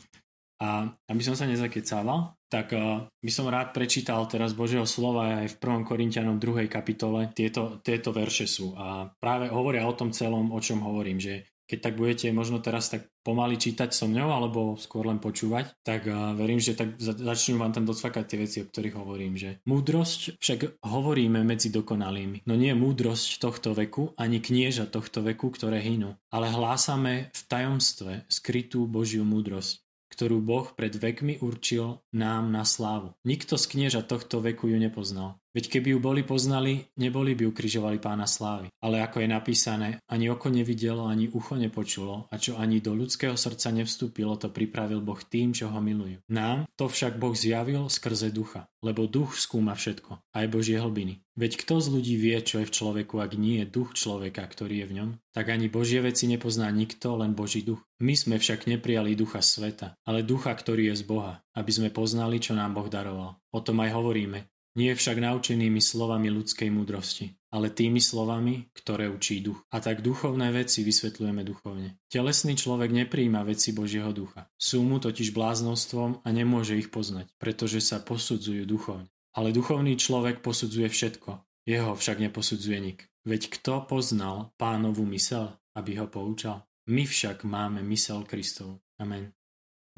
A 0.55 0.87
aby 1.11 1.21
som 1.21 1.35
sa 1.35 1.45
nezakecával, 1.45 2.31
tak 2.47 2.71
uh, 2.71 3.03
by 3.19 3.31
som 3.31 3.51
rád 3.51 3.75
prečítal 3.75 4.23
teraz 4.31 4.55
Božieho 4.55 4.87
slova 4.87 5.43
aj 5.43 5.51
v 5.51 5.55
1. 5.59 5.83
Korintianom 5.83 6.39
2. 6.39 6.71
kapitole. 6.71 7.27
Tieto, 7.35 7.83
tieto 7.83 8.15
verše 8.15 8.47
sú 8.47 8.71
a 8.71 9.11
práve 9.19 9.51
hovoria 9.51 9.83
o 9.83 9.93
tom 9.93 10.15
celom, 10.15 10.55
o 10.55 10.59
čom 10.63 10.79
hovorím, 10.79 11.19
že 11.19 11.43
keď 11.65 11.79
tak 11.81 11.93
budete 11.97 12.29
možno 12.31 12.61
teraz 12.61 12.93
tak 12.93 13.09
pomaly 13.25 13.57
čítať 13.57 13.89
so 13.89 14.05
mňou 14.05 14.29
alebo 14.29 14.77
skôr 14.77 15.09
len 15.09 15.17
počúvať, 15.17 15.73
tak 15.81 16.05
verím, 16.37 16.61
že 16.61 16.77
tak 16.77 16.97
začnú 17.01 17.57
vám 17.57 17.73
tam 17.73 17.89
docvakať 17.89 18.23
tie 18.25 18.37
veci, 18.37 18.57
o 18.61 18.69
ktorých 18.69 18.95
hovorím. 18.95 19.33
Že 19.35 19.65
múdrosť 19.65 20.37
však 20.37 20.85
hovoríme 20.85 21.41
medzi 21.41 21.73
dokonalými, 21.73 22.45
no 22.45 22.53
nie 22.53 22.71
múdrosť 22.77 23.41
tohto 23.41 23.73
veku, 23.73 24.13
ani 24.15 24.39
knieža 24.39 24.85
tohto 24.85 25.25
veku, 25.25 25.49
ktoré 25.49 25.81
hynú, 25.81 26.13
ale 26.29 26.53
hlásame 26.53 27.33
v 27.33 27.41
tajomstve 27.49 28.29
skrytú 28.29 28.85
Božiu 28.85 29.25
múdrosť 29.25 29.85
ktorú 30.15 30.39
Boh 30.39 30.71
pred 30.71 30.95
vekmi 30.95 31.43
určil 31.43 31.99
nám 32.15 32.47
na 32.47 32.63
slávu. 32.63 33.19
Nikto 33.27 33.59
z 33.59 33.65
knieža 33.67 34.01
tohto 34.07 34.39
veku 34.39 34.71
ju 34.71 34.79
nepoznal. 34.79 35.35
Veď 35.55 35.71
keby 35.71 35.95
ju 35.95 35.99
boli 36.03 36.27
poznali, 36.27 36.83
neboli 36.99 37.31
by 37.31 37.47
ukrižovali 37.47 38.03
pána 38.03 38.27
slávy. 38.27 38.67
Ale 38.83 38.99
ako 38.99 39.23
je 39.23 39.29
napísané, 39.31 39.89
ani 40.11 40.27
oko 40.27 40.51
nevidelo, 40.51 41.07
ani 41.07 41.31
ucho 41.31 41.55
nepočulo, 41.55 42.27
a 42.27 42.35
čo 42.35 42.59
ani 42.59 42.83
do 42.83 42.91
ľudského 42.91 43.39
srdca 43.39 43.71
nevstúpilo, 43.71 44.35
to 44.35 44.51
pripravil 44.51 44.99
Boh 44.99 45.23
tým, 45.23 45.55
čo 45.55 45.71
ho 45.71 45.79
milujú. 45.79 46.19
Nám 46.27 46.67
to 46.75 46.91
však 46.91 47.15
Boh 47.15 47.31
zjavil 47.31 47.87
skrze 47.87 48.35
ducha, 48.35 48.67
lebo 48.83 49.07
duch 49.07 49.39
skúma 49.39 49.79
všetko, 49.79 50.19
aj 50.35 50.45
Božie 50.51 50.75
hlbiny. 50.75 51.23
Veď 51.39 51.59
kto 51.63 51.83
z 51.83 51.87
ľudí 51.91 52.15
vie, 52.15 52.35
čo 52.43 52.63
je 52.63 52.67
v 52.67 52.75
človeku, 52.75 53.19
ak 53.19 53.35
nie 53.35 53.59
je 53.63 53.67
duch 53.67 53.91
človeka, 53.95 54.43
ktorý 54.43 54.83
je 54.83 54.87
v 54.87 54.95
ňom? 54.99 55.09
Tak 55.35 55.51
ani 55.51 55.67
Božie 55.67 55.99
veci 55.99 56.31
nepozná 56.31 56.71
nikto, 56.71 57.15
len 57.19 57.35
Boží 57.35 57.59
duch. 57.59 57.83
My 57.99 58.15
sme 58.15 58.39
však 58.39 58.67
neprijali 58.71 59.19
ducha 59.19 59.43
sveta, 59.43 59.99
ale 60.07 60.23
ducha, 60.23 60.51
ktorý 60.55 60.91
je 60.91 60.99
z 60.99 61.03
Boha, 61.03 61.43
aby 61.51 61.71
sme 61.71 61.91
poznali, 61.91 62.39
čo 62.39 62.55
nám 62.55 62.71
Boh 62.75 62.87
daroval. 62.87 63.35
O 63.51 63.59
tom 63.59 63.83
aj 63.83 63.91
hovoríme, 63.95 64.47
nie 64.75 64.91
však 64.91 65.23
naučenými 65.23 65.79
slovami 65.79 66.27
ľudskej 66.27 66.67
múdrosti, 66.67 67.39
ale 67.49 67.71
tými 67.71 68.03
slovami, 68.03 68.67
ktoré 68.75 69.07
učí 69.07 69.39
duch. 69.39 69.63
A 69.71 69.79
tak 69.79 70.03
duchovné 70.03 70.51
veci 70.51 70.83
vysvetľujeme 70.83 71.41
duchovne. 71.47 71.95
Telesný 72.11 72.59
človek 72.59 72.91
nepríjma 72.91 73.47
veci 73.47 73.71
Božieho 73.71 74.11
ducha. 74.11 74.51
Sú 74.59 74.83
mu 74.83 74.99
totiž 74.99 75.31
bláznostvom 75.31 76.19
a 76.21 76.27
nemôže 76.35 76.75
ich 76.75 76.91
poznať, 76.91 77.31
pretože 77.39 77.79
sa 77.79 78.03
posudzujú 78.03 78.67
duchovne. 78.67 79.07
Ale 79.35 79.55
duchovný 79.55 79.95
človek 79.95 80.43
posudzuje 80.43 80.91
všetko, 80.91 81.43
jeho 81.67 81.91
však 81.95 82.19
neposudzuje 82.19 82.77
nik. 82.79 82.99
Veď 83.25 83.49
kto 83.57 83.83
poznal 83.89 84.53
pánovú 84.59 85.03
mysel, 85.11 85.55
aby 85.73 85.97
ho 85.97 86.05
poučal? 86.05 86.67
My 86.85 87.09
však 87.09 87.41
máme 87.41 87.81
mysel 87.89 88.21
Kristov. 88.23 88.79
Amen. 89.01 89.33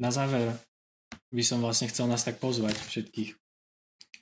Na 0.00 0.08
záver 0.08 0.56
by 1.28 1.42
som 1.44 1.60
vlastne 1.60 1.90
chcel 1.92 2.08
nás 2.08 2.24
tak 2.24 2.40
pozvať 2.40 2.78
všetkých 2.78 3.36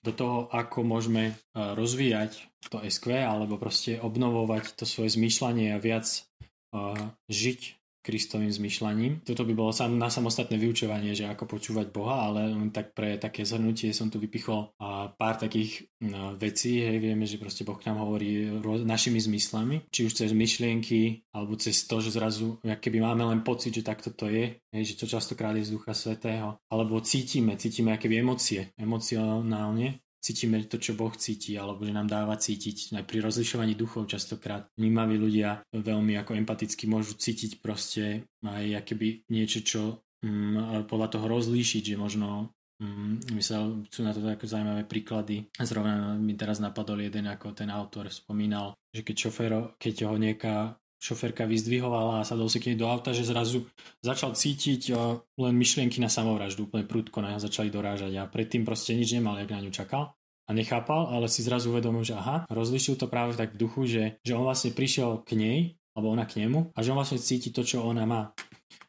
do 0.06 0.12
toho, 0.14 0.38
ako 0.54 0.86
môžeme 0.86 1.30
e, 1.30 1.32
rozvíjať 1.54 2.46
to 2.70 2.78
SQ 2.82 3.26
alebo 3.26 3.58
proste 3.58 3.98
obnovovať 3.98 4.78
to 4.78 4.86
svoje 4.86 5.14
zmýšľanie 5.14 5.74
a 5.74 5.78
viac 5.78 6.26
uh, 6.74 6.98
žiť 7.30 7.75
Kristovým 8.06 8.54
zmyšľaním. 8.54 9.26
Toto 9.26 9.42
by 9.42 9.52
bolo 9.58 9.74
sam, 9.74 9.98
na 9.98 10.06
samostatné 10.06 10.54
vyučovanie, 10.54 11.18
že 11.18 11.26
ako 11.26 11.50
počúvať 11.50 11.90
Boha, 11.90 12.30
ale 12.30 12.54
tak 12.70 12.94
pre 12.94 13.18
také 13.18 13.42
zhrnutie 13.42 13.90
som 13.90 14.06
tu 14.06 14.22
vypichol 14.22 14.70
uh, 14.78 15.10
pár 15.18 15.42
takých 15.42 15.90
uh, 16.06 16.38
vecí. 16.38 16.86
Hej, 16.86 17.02
vieme, 17.02 17.26
že 17.26 17.42
proste 17.42 17.66
Boh 17.66 17.74
k 17.74 17.90
nám 17.90 18.06
hovorí 18.06 18.62
roz, 18.62 18.86
našimi 18.86 19.18
zmyslami, 19.18 19.90
či 19.90 20.06
už 20.06 20.14
cez 20.14 20.30
myšlienky, 20.30 21.26
alebo 21.34 21.58
cez 21.58 21.82
to, 21.90 21.98
že 21.98 22.14
zrazu, 22.14 22.62
keby 22.62 23.02
máme 23.02 23.26
len 23.26 23.42
pocit, 23.42 23.74
že 23.74 23.82
takto 23.82 24.14
to 24.14 24.30
je, 24.30 24.54
hej, 24.54 24.84
že 24.86 24.94
to 25.02 25.10
častokrát 25.10 25.58
je 25.58 25.66
z 25.66 25.74
Ducha 25.74 25.90
Svetého, 25.90 26.62
alebo 26.70 27.02
cítime, 27.02 27.58
cítime 27.58 27.98
akéby 27.98 28.22
emócie, 28.22 28.70
emocionálne, 28.78 30.05
cítime 30.26 30.66
to, 30.66 30.82
čo 30.82 30.98
Boh 30.98 31.14
cíti, 31.14 31.54
alebo 31.54 31.86
že 31.86 31.94
nám 31.94 32.10
dáva 32.10 32.34
cítiť. 32.34 32.98
Aj 32.98 33.06
pri 33.06 33.22
rozlišovaní 33.22 33.78
duchov 33.78 34.10
častokrát 34.10 34.66
vnímaví 34.74 35.14
ľudia 35.14 35.62
veľmi 35.70 36.18
ako 36.18 36.34
empaticky 36.34 36.90
môžu 36.90 37.14
cítiť 37.14 37.62
proste 37.62 38.26
aj 38.42 38.82
akéby 38.82 39.22
niečo, 39.30 39.62
čo 39.62 40.02
mm, 40.26 40.90
podľa 40.90 41.14
toho 41.14 41.26
rozlíšiť, 41.30 41.94
že 41.94 41.96
možno 41.96 42.50
mm, 42.82 43.30
myslel, 43.38 43.86
sú 43.86 44.02
na 44.02 44.10
to 44.10 44.18
také 44.26 44.50
zaujímavé 44.50 44.82
príklady. 44.82 45.46
Zrovna 45.62 46.18
mi 46.18 46.34
teraz 46.34 46.58
napadol 46.58 47.06
jeden, 47.06 47.30
ako 47.30 47.54
ten 47.54 47.70
autor 47.70 48.10
spomínal, 48.10 48.74
že 48.90 49.06
keď 49.06 49.16
šoféro, 49.30 49.60
keď 49.78 50.10
ho 50.10 50.18
nejaká 50.18 50.74
šoferka 50.96 51.44
vyzdvihovala 51.44 52.22
a 52.22 52.26
sadol 52.26 52.48
si 52.48 52.58
k 52.58 52.72
nej 52.72 52.78
do 52.80 52.88
auta, 52.88 53.12
že 53.12 53.28
zrazu 53.28 53.68
začal 54.00 54.32
cítiť 54.32 54.92
len 55.36 55.54
myšlienky 55.54 56.00
na 56.00 56.08
samovraždu, 56.08 56.66
úplne 56.66 56.88
prudko 56.88 57.20
na 57.20 57.36
ňa 57.36 57.44
začali 57.44 57.68
dorážať 57.68 58.16
a 58.16 58.28
predtým 58.28 58.64
proste 58.64 58.96
nič 58.96 59.12
nemal, 59.12 59.36
jak 59.36 59.52
na 59.52 59.60
ňu 59.60 59.72
čakal 59.72 60.16
a 60.46 60.50
nechápal, 60.54 61.10
ale 61.10 61.26
si 61.26 61.42
zrazu 61.42 61.74
uvedomil, 61.74 62.06
že 62.06 62.14
aha, 62.14 62.46
rozlišil 62.48 62.94
to 62.96 63.10
práve 63.10 63.34
tak 63.34 63.54
v 63.54 63.60
duchu, 63.66 63.82
že, 63.84 64.22
že 64.22 64.32
on 64.38 64.46
vlastne 64.46 64.70
prišiel 64.70 65.26
k 65.26 65.34
nej, 65.34 65.58
alebo 65.96 66.12
ona 66.12 66.28
k 66.28 66.44
nemu 66.44 66.70
a 66.70 66.78
že 66.84 66.94
on 66.94 66.98
vlastne 67.00 67.18
cíti 67.18 67.50
to, 67.50 67.66
čo 67.66 67.82
ona 67.82 68.06
má. 68.06 68.30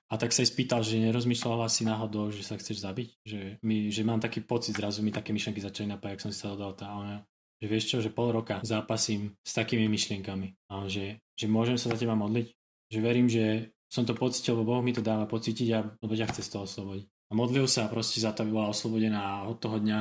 A 0.08 0.16
tak 0.16 0.32
sa 0.32 0.40
jej 0.40 0.48
spýtal, 0.48 0.88
že 0.88 1.04
nerozmýšľala 1.04 1.68
si 1.68 1.84
náhodou, 1.84 2.32
že 2.32 2.40
sa 2.40 2.56
chceš 2.56 2.80
zabiť? 2.80 3.28
Že, 3.28 3.40
mi, 3.60 3.92
že 3.92 4.08
mám 4.08 4.24
taký 4.24 4.40
pocit, 4.40 4.72
zrazu 4.72 5.04
mi 5.04 5.12
také 5.12 5.36
myšlenky 5.36 5.60
začali 5.60 5.92
napájať, 5.92 6.16
ak 6.16 6.24
som 6.24 6.32
si 6.32 6.40
sa 6.40 6.56
dal 6.56 6.72
tá. 6.80 6.88
A 6.88 6.96
ona, 6.96 7.16
že 7.58 7.66
vieš 7.68 7.86
čo, 7.90 7.98
že 8.00 8.14
pol 8.14 8.32
roka 8.32 8.62
zápasím 8.62 9.34
s 9.42 9.52
takými 9.58 9.90
myšlienkami. 9.90 10.70
A 10.70 10.86
on, 10.86 10.88
že, 10.88 11.22
že 11.34 11.50
môžem 11.50 11.76
sa 11.76 11.90
za 11.90 11.98
teba 11.98 12.14
modliť? 12.14 12.48
Že 12.94 13.00
verím, 13.02 13.28
že 13.28 13.74
som 13.88 14.04
to 14.04 14.14
pocitil, 14.14 14.60
lebo 14.60 14.78
Boh 14.78 14.84
mi 14.84 14.94
to 14.94 15.02
dáva 15.02 15.26
pocítiť, 15.26 15.68
a, 15.74 15.80
lebo 15.84 16.14
ťa 16.14 16.30
chce 16.32 16.42
z 16.44 16.52
toho 16.54 16.64
oslobodiť. 16.68 17.06
A 17.28 17.32
modlil 17.36 17.68
sa 17.68 17.92
proste 17.92 18.24
za 18.24 18.32
to, 18.32 18.44
aby 18.44 18.56
bola 18.56 18.72
oslobodená 18.72 19.20
a 19.20 19.34
od 19.48 19.58
toho 19.60 19.80
dňa 19.80 20.00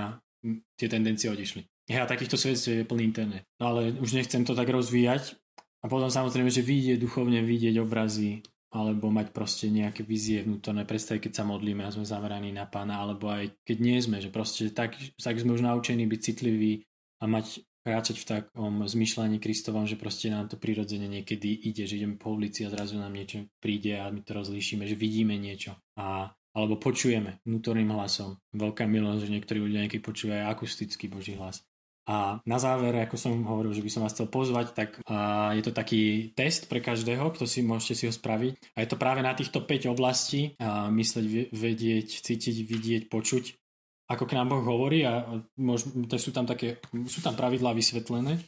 tie 0.78 0.88
tendencie 0.90 1.26
odišli. 1.26 1.66
Ja 1.86 2.06
takýchto 2.06 2.34
svedstiev 2.34 2.82
je 2.82 2.88
plný 2.88 3.02
internet. 3.14 3.46
No 3.62 3.74
ale 3.74 3.94
už 3.94 4.14
nechcem 4.18 4.42
to 4.42 4.58
tak 4.58 4.70
rozvíjať. 4.70 5.38
A 5.82 5.86
potom 5.86 6.10
samozrejme, 6.10 6.50
že 6.50 6.66
vidieť 6.66 6.98
duchovne, 6.98 7.46
vidieť 7.46 7.78
obrazy, 7.78 8.42
alebo 8.74 9.06
mať 9.14 9.30
proste 9.30 9.70
nejaké 9.70 10.02
vizie 10.02 10.42
vnútorné 10.42 10.82
predstavy, 10.82 11.22
keď 11.22 11.32
sa 11.38 11.44
modlíme 11.46 11.86
a 11.86 11.94
sme 11.94 12.02
zameraní 12.02 12.50
na 12.50 12.66
pána, 12.66 12.98
alebo 12.98 13.30
aj 13.30 13.54
keď 13.62 13.76
nie 13.78 13.98
sme, 14.02 14.18
že 14.18 14.34
proste 14.34 14.74
tak, 14.74 14.98
tak 15.14 15.38
sme 15.38 15.54
už 15.54 15.62
naučení 15.62 16.04
byť 16.10 16.20
citliví 16.20 16.82
a 17.20 17.24
mať 17.24 17.64
kráčať 17.86 18.18
v 18.18 18.28
takom 18.28 18.74
zmyšľaní 18.82 19.38
Kristovom, 19.38 19.86
že 19.86 19.94
proste 19.94 20.26
nám 20.26 20.50
to 20.50 20.58
prirodzene 20.58 21.06
niekedy 21.06 21.54
ide, 21.54 21.86
že 21.86 22.02
ideme 22.02 22.18
po 22.18 22.34
ulici 22.34 22.66
a 22.66 22.72
zrazu 22.74 22.98
nám 22.98 23.14
niečo 23.14 23.46
príde 23.62 23.94
a 23.94 24.10
my 24.10 24.26
to 24.26 24.34
rozlíšime, 24.34 24.82
že 24.90 24.98
vidíme 24.98 25.38
niečo. 25.38 25.78
A 25.94 26.34
alebo 26.56 26.80
počujeme 26.80 27.44
vnútorným 27.44 27.92
hlasom. 27.92 28.40
Veľká 28.56 28.88
milosť, 28.88 29.28
že 29.28 29.32
niektorí 29.36 29.60
ľudia 29.60 29.84
niekedy 29.84 30.00
počúvajú 30.00 30.48
akustický 30.48 31.12
Boží 31.12 31.36
hlas. 31.36 31.60
A 32.06 32.38
na 32.46 32.56
záver, 32.62 32.94
ako 33.02 33.18
som 33.18 33.34
hovoril, 33.44 33.74
že 33.74 33.82
by 33.82 33.90
som 33.90 34.02
vás 34.06 34.14
chcel 34.14 34.30
pozvať, 34.30 34.72
tak 34.72 34.90
a 35.10 35.50
je 35.58 35.62
to 35.66 35.74
taký 35.74 36.30
test 36.38 36.70
pre 36.70 36.78
každého, 36.78 37.34
kto 37.34 37.44
si 37.50 37.66
môžete 37.66 37.94
si 37.98 38.04
ho 38.06 38.14
spraviť. 38.14 38.78
A 38.78 38.86
je 38.86 38.88
to 38.88 38.96
práve 38.96 39.26
na 39.26 39.34
týchto 39.34 39.58
5 39.66 39.90
oblastí, 39.90 40.54
a 40.62 40.86
mysleť, 40.86 41.50
vedieť, 41.50 42.08
cítiť, 42.22 42.56
vidieť, 42.62 43.02
počuť, 43.10 43.58
ako 44.06 44.24
k 44.26 44.36
nám 44.38 44.54
Boh 44.54 44.62
hovorí 44.62 45.02
a 45.02 45.26
môž, 45.58 45.90
sú 46.18 46.30
tam 46.30 46.46
také, 46.46 46.78
sú 47.10 47.20
tam 47.20 47.34
pravidlá 47.34 47.74
vysvetlené, 47.74 48.38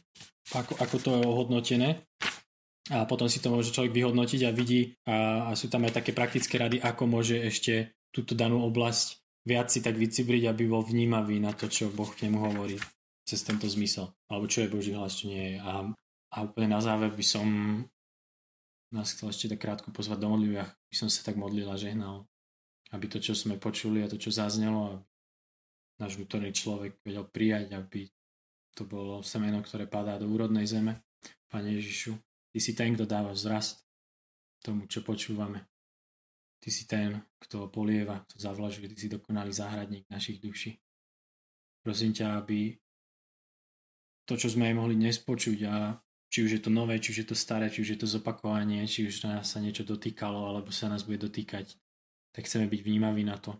ako, 0.55 0.73
ako 0.79 0.95
to 0.99 1.09
je 1.19 1.23
ohodnotené 1.27 1.89
a 2.89 3.05
potom 3.05 3.27
si 3.27 3.43
to 3.43 3.51
môže 3.51 3.75
človek 3.75 3.91
vyhodnotiť 3.91 4.41
a 4.47 4.55
vidí 4.55 4.95
a, 5.05 5.51
a 5.51 5.59
sú 5.59 5.67
tam 5.67 5.85
aj 5.85 5.99
také 5.99 6.15
praktické 6.15 6.57
rady, 6.57 6.79
ako 6.79 7.03
môže 7.05 7.37
ešte 7.37 7.93
túto 8.09 8.33
danú 8.33 8.63
oblasť 8.65 9.19
viac 9.49 9.73
si 9.73 9.79
tak 9.81 9.95
vycibriť, 9.95 10.51
aby 10.51 10.63
bol 10.69 10.85
vnímavý 10.85 11.41
na 11.41 11.55
to, 11.57 11.65
čo 11.65 11.89
Boh 11.89 12.09
k 12.09 12.29
nemu 12.29 12.37
hovorí 12.37 12.77
cez 13.25 13.41
tento 13.41 13.65
zmysel. 13.65 14.13
Alebo 14.29 14.45
čo 14.45 14.61
je 14.61 14.73
Boží 14.73 14.93
hlas, 14.93 15.17
čo 15.17 15.29
nie 15.29 15.55
je. 15.55 15.57
A, 15.57 15.89
a 16.33 16.37
úplne 16.45 16.69
na 16.69 16.81
záver 16.85 17.09
by 17.09 17.25
som 17.25 17.47
nás 18.89 19.13
chcel 19.13 19.29
ešte 19.29 19.53
tak 19.53 19.61
krátko 19.61 19.93
pozvať 19.93 20.17
do 20.21 20.33
modlivia. 20.33 20.65
By 20.89 20.95
som 20.97 21.09
sa 21.09 21.21
tak 21.21 21.37
modlil 21.37 21.69
a 21.69 21.77
žehnal, 21.77 22.25
aby 22.89 23.05
to, 23.05 23.21
čo 23.21 23.37
sme 23.37 23.61
počuli 23.61 24.01
a 24.01 24.09
to, 24.09 24.17
čo 24.17 24.33
zaznelo, 24.33 25.05
náš 25.99 26.15
vnútorný 26.15 26.55
človek 26.55 27.03
vedel 27.03 27.27
prijať, 27.27 27.75
aby 27.75 28.07
to 28.73 28.87
bolo 28.87 29.19
semeno, 29.19 29.59
ktoré 29.59 29.85
padá 29.85 30.15
do 30.15 30.31
úrodnej 30.31 30.63
zeme. 30.63 31.03
Pane 31.51 31.75
Ježišu, 31.75 32.15
Ty 32.49 32.57
si 32.57 32.73
ten, 32.73 32.95
kto 32.97 33.05
dáva 33.05 33.35
vzrast 33.35 33.85
tomu, 34.63 34.87
čo 34.89 35.05
počúvame. 35.05 35.67
Ty 36.59 36.69
si 36.71 36.87
ten, 36.89 37.19
kto 37.39 37.69
polieva, 37.69 38.25
kto 38.25 38.39
zavlažuje, 38.39 38.89
Ty 38.89 38.97
si 38.97 39.07
dokonalý 39.11 39.51
záhradník 39.53 40.07
našich 40.09 40.39
duší. 40.39 40.79
Prosím 41.83 42.15
ťa, 42.15 42.41
aby 42.41 42.75
to, 44.25 44.33
čo 44.37 44.51
sme 44.51 44.71
aj 44.71 44.75
mohli 44.77 44.95
dnes 44.95 45.17
počuť 45.19 45.59
a 45.67 45.97
či 46.29 46.45
už 46.45 46.51
je 46.57 46.61
to 46.61 46.69
nové, 46.69 47.01
či 47.01 47.09
už 47.09 47.17
je 47.25 47.27
to 47.33 47.37
staré, 47.37 47.73
či 47.73 47.81
už 47.81 47.89
je 47.97 47.99
to 47.99 48.07
zopakovanie, 48.07 48.85
či 48.85 49.09
už 49.09 49.25
nás 49.25 49.49
sa 49.49 49.57
niečo 49.57 49.81
dotýkalo, 49.81 50.45
alebo 50.45 50.69
sa 50.69 50.85
nás 50.85 51.01
bude 51.01 51.25
dotýkať, 51.25 51.73
tak 52.29 52.45
chceme 52.45 52.69
byť 52.69 52.81
vnímaví 52.85 53.25
na 53.25 53.41
to, 53.41 53.57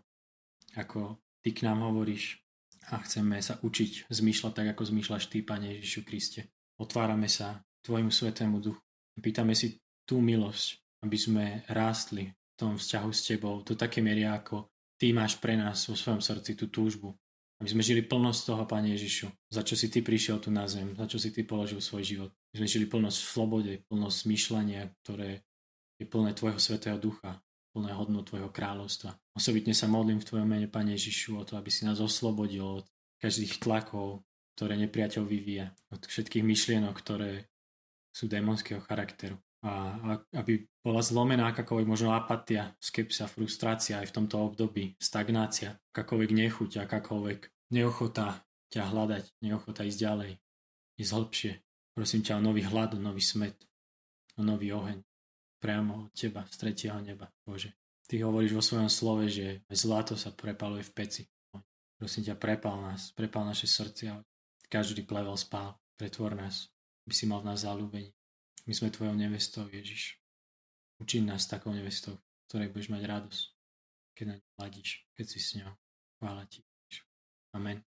ako 0.78 1.18
Ty 1.40 1.50
k 1.56 1.64
nám 1.64 1.88
hovoríš 1.88 2.44
a 2.92 3.00
chceme 3.00 3.40
sa 3.40 3.56
učiť 3.60 4.12
zmýšľať 4.12 4.52
tak, 4.52 4.66
ako 4.76 4.82
zmýšľaš 4.92 5.32
Ty, 5.32 5.40
Pane 5.40 5.80
Ježišu 5.80 6.04
Kriste. 6.04 6.52
Otvárame 6.76 7.32
sa 7.32 7.64
Tvojmu 7.80 8.12
Svetému 8.12 8.60
Duchu. 8.60 8.80
Pýtame 9.16 9.56
si 9.56 9.80
tú 10.04 10.20
milosť, 10.20 10.80
aby 11.04 11.16
sme 11.16 11.44
rástli 11.72 12.28
v 12.28 12.54
tom 12.56 12.76
vzťahu 12.76 13.10
s 13.12 13.20
Tebou 13.24 13.64
do 13.64 13.72
také 13.72 14.04
miery, 14.04 14.28
ako 14.28 14.68
Ty 15.00 15.16
máš 15.16 15.40
pre 15.40 15.56
nás 15.56 15.88
vo 15.88 15.96
svojom 15.96 16.20
srdci 16.20 16.52
tú 16.56 16.68
túžbu. 16.68 17.16
Aby 17.60 17.76
sme 17.76 17.84
žili 17.84 18.04
plnosť 18.04 18.40
toho, 18.52 18.64
Pane 18.68 18.92
Ježišu, 18.96 19.28
za 19.52 19.64
čo 19.64 19.76
si 19.76 19.88
Ty 19.88 20.00
prišiel 20.04 20.40
tu 20.40 20.52
na 20.52 20.68
zem, 20.68 20.92
za 20.96 21.08
čo 21.08 21.16
si 21.20 21.32
Ty 21.32 21.44
položil 21.44 21.80
svoj 21.80 22.04
život. 22.04 22.30
Aby 22.52 22.64
sme 22.64 22.68
žili 22.68 22.86
plnosť 22.88 23.16
v 23.16 23.28
slobode, 23.32 23.72
plnosť 23.88 24.16
zmýšľania, 24.28 24.82
ktoré 25.04 25.44
je 26.00 26.04
plné 26.08 26.32
Tvojho 26.36 26.60
Svetého 26.60 26.96
Ducha, 27.00 27.40
plné 27.70 27.94
hodnot 27.94 28.26
Tvojho 28.26 28.50
kráľovstva. 28.50 29.14
Osobitne 29.34 29.74
sa 29.74 29.86
modlím 29.86 30.18
v 30.18 30.28
Tvojom 30.28 30.48
mene, 30.48 30.66
Pane 30.66 30.98
Ježišu, 30.98 31.38
o 31.38 31.46
to, 31.46 31.54
aby 31.54 31.70
si 31.70 31.86
nás 31.86 32.02
oslobodil 32.02 32.82
od 32.82 32.86
každých 33.22 33.62
tlakov, 33.62 34.26
ktoré 34.58 34.76
nepriateľ 34.76 35.22
vyvíja, 35.24 35.72
od 35.94 36.02
všetkých 36.04 36.44
myšlienok, 36.44 36.94
ktoré 36.98 37.48
sú 38.10 38.26
démonského 38.26 38.82
charakteru. 38.82 39.38
A 39.60 39.96
aby 40.32 40.64
bola 40.80 41.04
zlomená 41.04 41.52
akákoľvek 41.52 41.86
možno 41.86 42.16
apatia, 42.16 42.72
skepsa, 42.80 43.28
frustrácia 43.28 44.00
aj 44.00 44.08
v 44.08 44.16
tomto 44.16 44.40
období, 44.40 44.96
stagnácia, 44.96 45.76
akákoľvek 45.92 46.30
nechuť, 46.32 46.70
akákoľvek 46.88 47.40
neochota 47.76 48.40
ťa 48.72 48.82
hľadať, 48.88 49.24
neochota 49.44 49.84
ísť 49.84 50.00
ďalej, 50.00 50.32
ísť 50.96 51.12
hlbšie. 51.12 51.52
Prosím 51.92 52.24
ťa 52.24 52.40
o 52.40 52.44
nový 52.44 52.64
hlad, 52.64 52.96
o 52.96 53.00
nový 53.00 53.20
smet, 53.20 53.60
o 54.40 54.42
nový 54.42 54.72
oheň 54.72 55.04
priamo 55.60 56.08
od 56.08 56.12
teba, 56.16 56.48
z 56.48 56.56
tretieho 56.56 56.98
neba, 57.04 57.28
Bože. 57.44 57.76
Ty 58.10 58.26
hovoríš 58.26 58.56
vo 58.56 58.64
svojom 58.64 58.90
slove, 58.90 59.30
že 59.30 59.62
zlato 59.70 60.18
sa 60.18 60.34
prepaluje 60.34 60.82
v 60.82 60.92
peci. 60.96 61.22
Prosím 61.94 62.32
ťa, 62.32 62.40
prepal 62.40 62.80
nás, 62.80 63.12
prepal 63.12 63.46
naše 63.46 63.68
srdcia. 63.68 64.18
Každý 64.66 65.04
plevel 65.04 65.36
spál, 65.36 65.76
pretvor 65.94 66.34
nás, 66.34 66.72
by 67.04 67.14
si 67.14 67.28
mal 67.28 67.44
v 67.44 67.52
nás 67.52 67.62
záľubení. 67.62 68.10
My 68.66 68.72
sme 68.72 68.90
tvojou 68.90 69.14
nevestou, 69.14 69.68
Ježiš. 69.68 70.16
Učí 70.98 71.20
nás 71.20 71.46
takou 71.46 71.76
nevestou, 71.76 72.18
ktorej 72.48 72.72
budeš 72.72 72.88
mať 72.88 73.02
radosť, 73.04 73.42
keď 74.16 74.24
na 74.26 74.34
ňu 74.36 74.46
hladíš, 74.58 74.90
keď 75.14 75.26
si 75.28 75.38
s 75.38 75.50
ňou. 75.60 75.72
Chvála 76.18 76.44
ti. 76.48 76.64
Amen. 77.52 77.89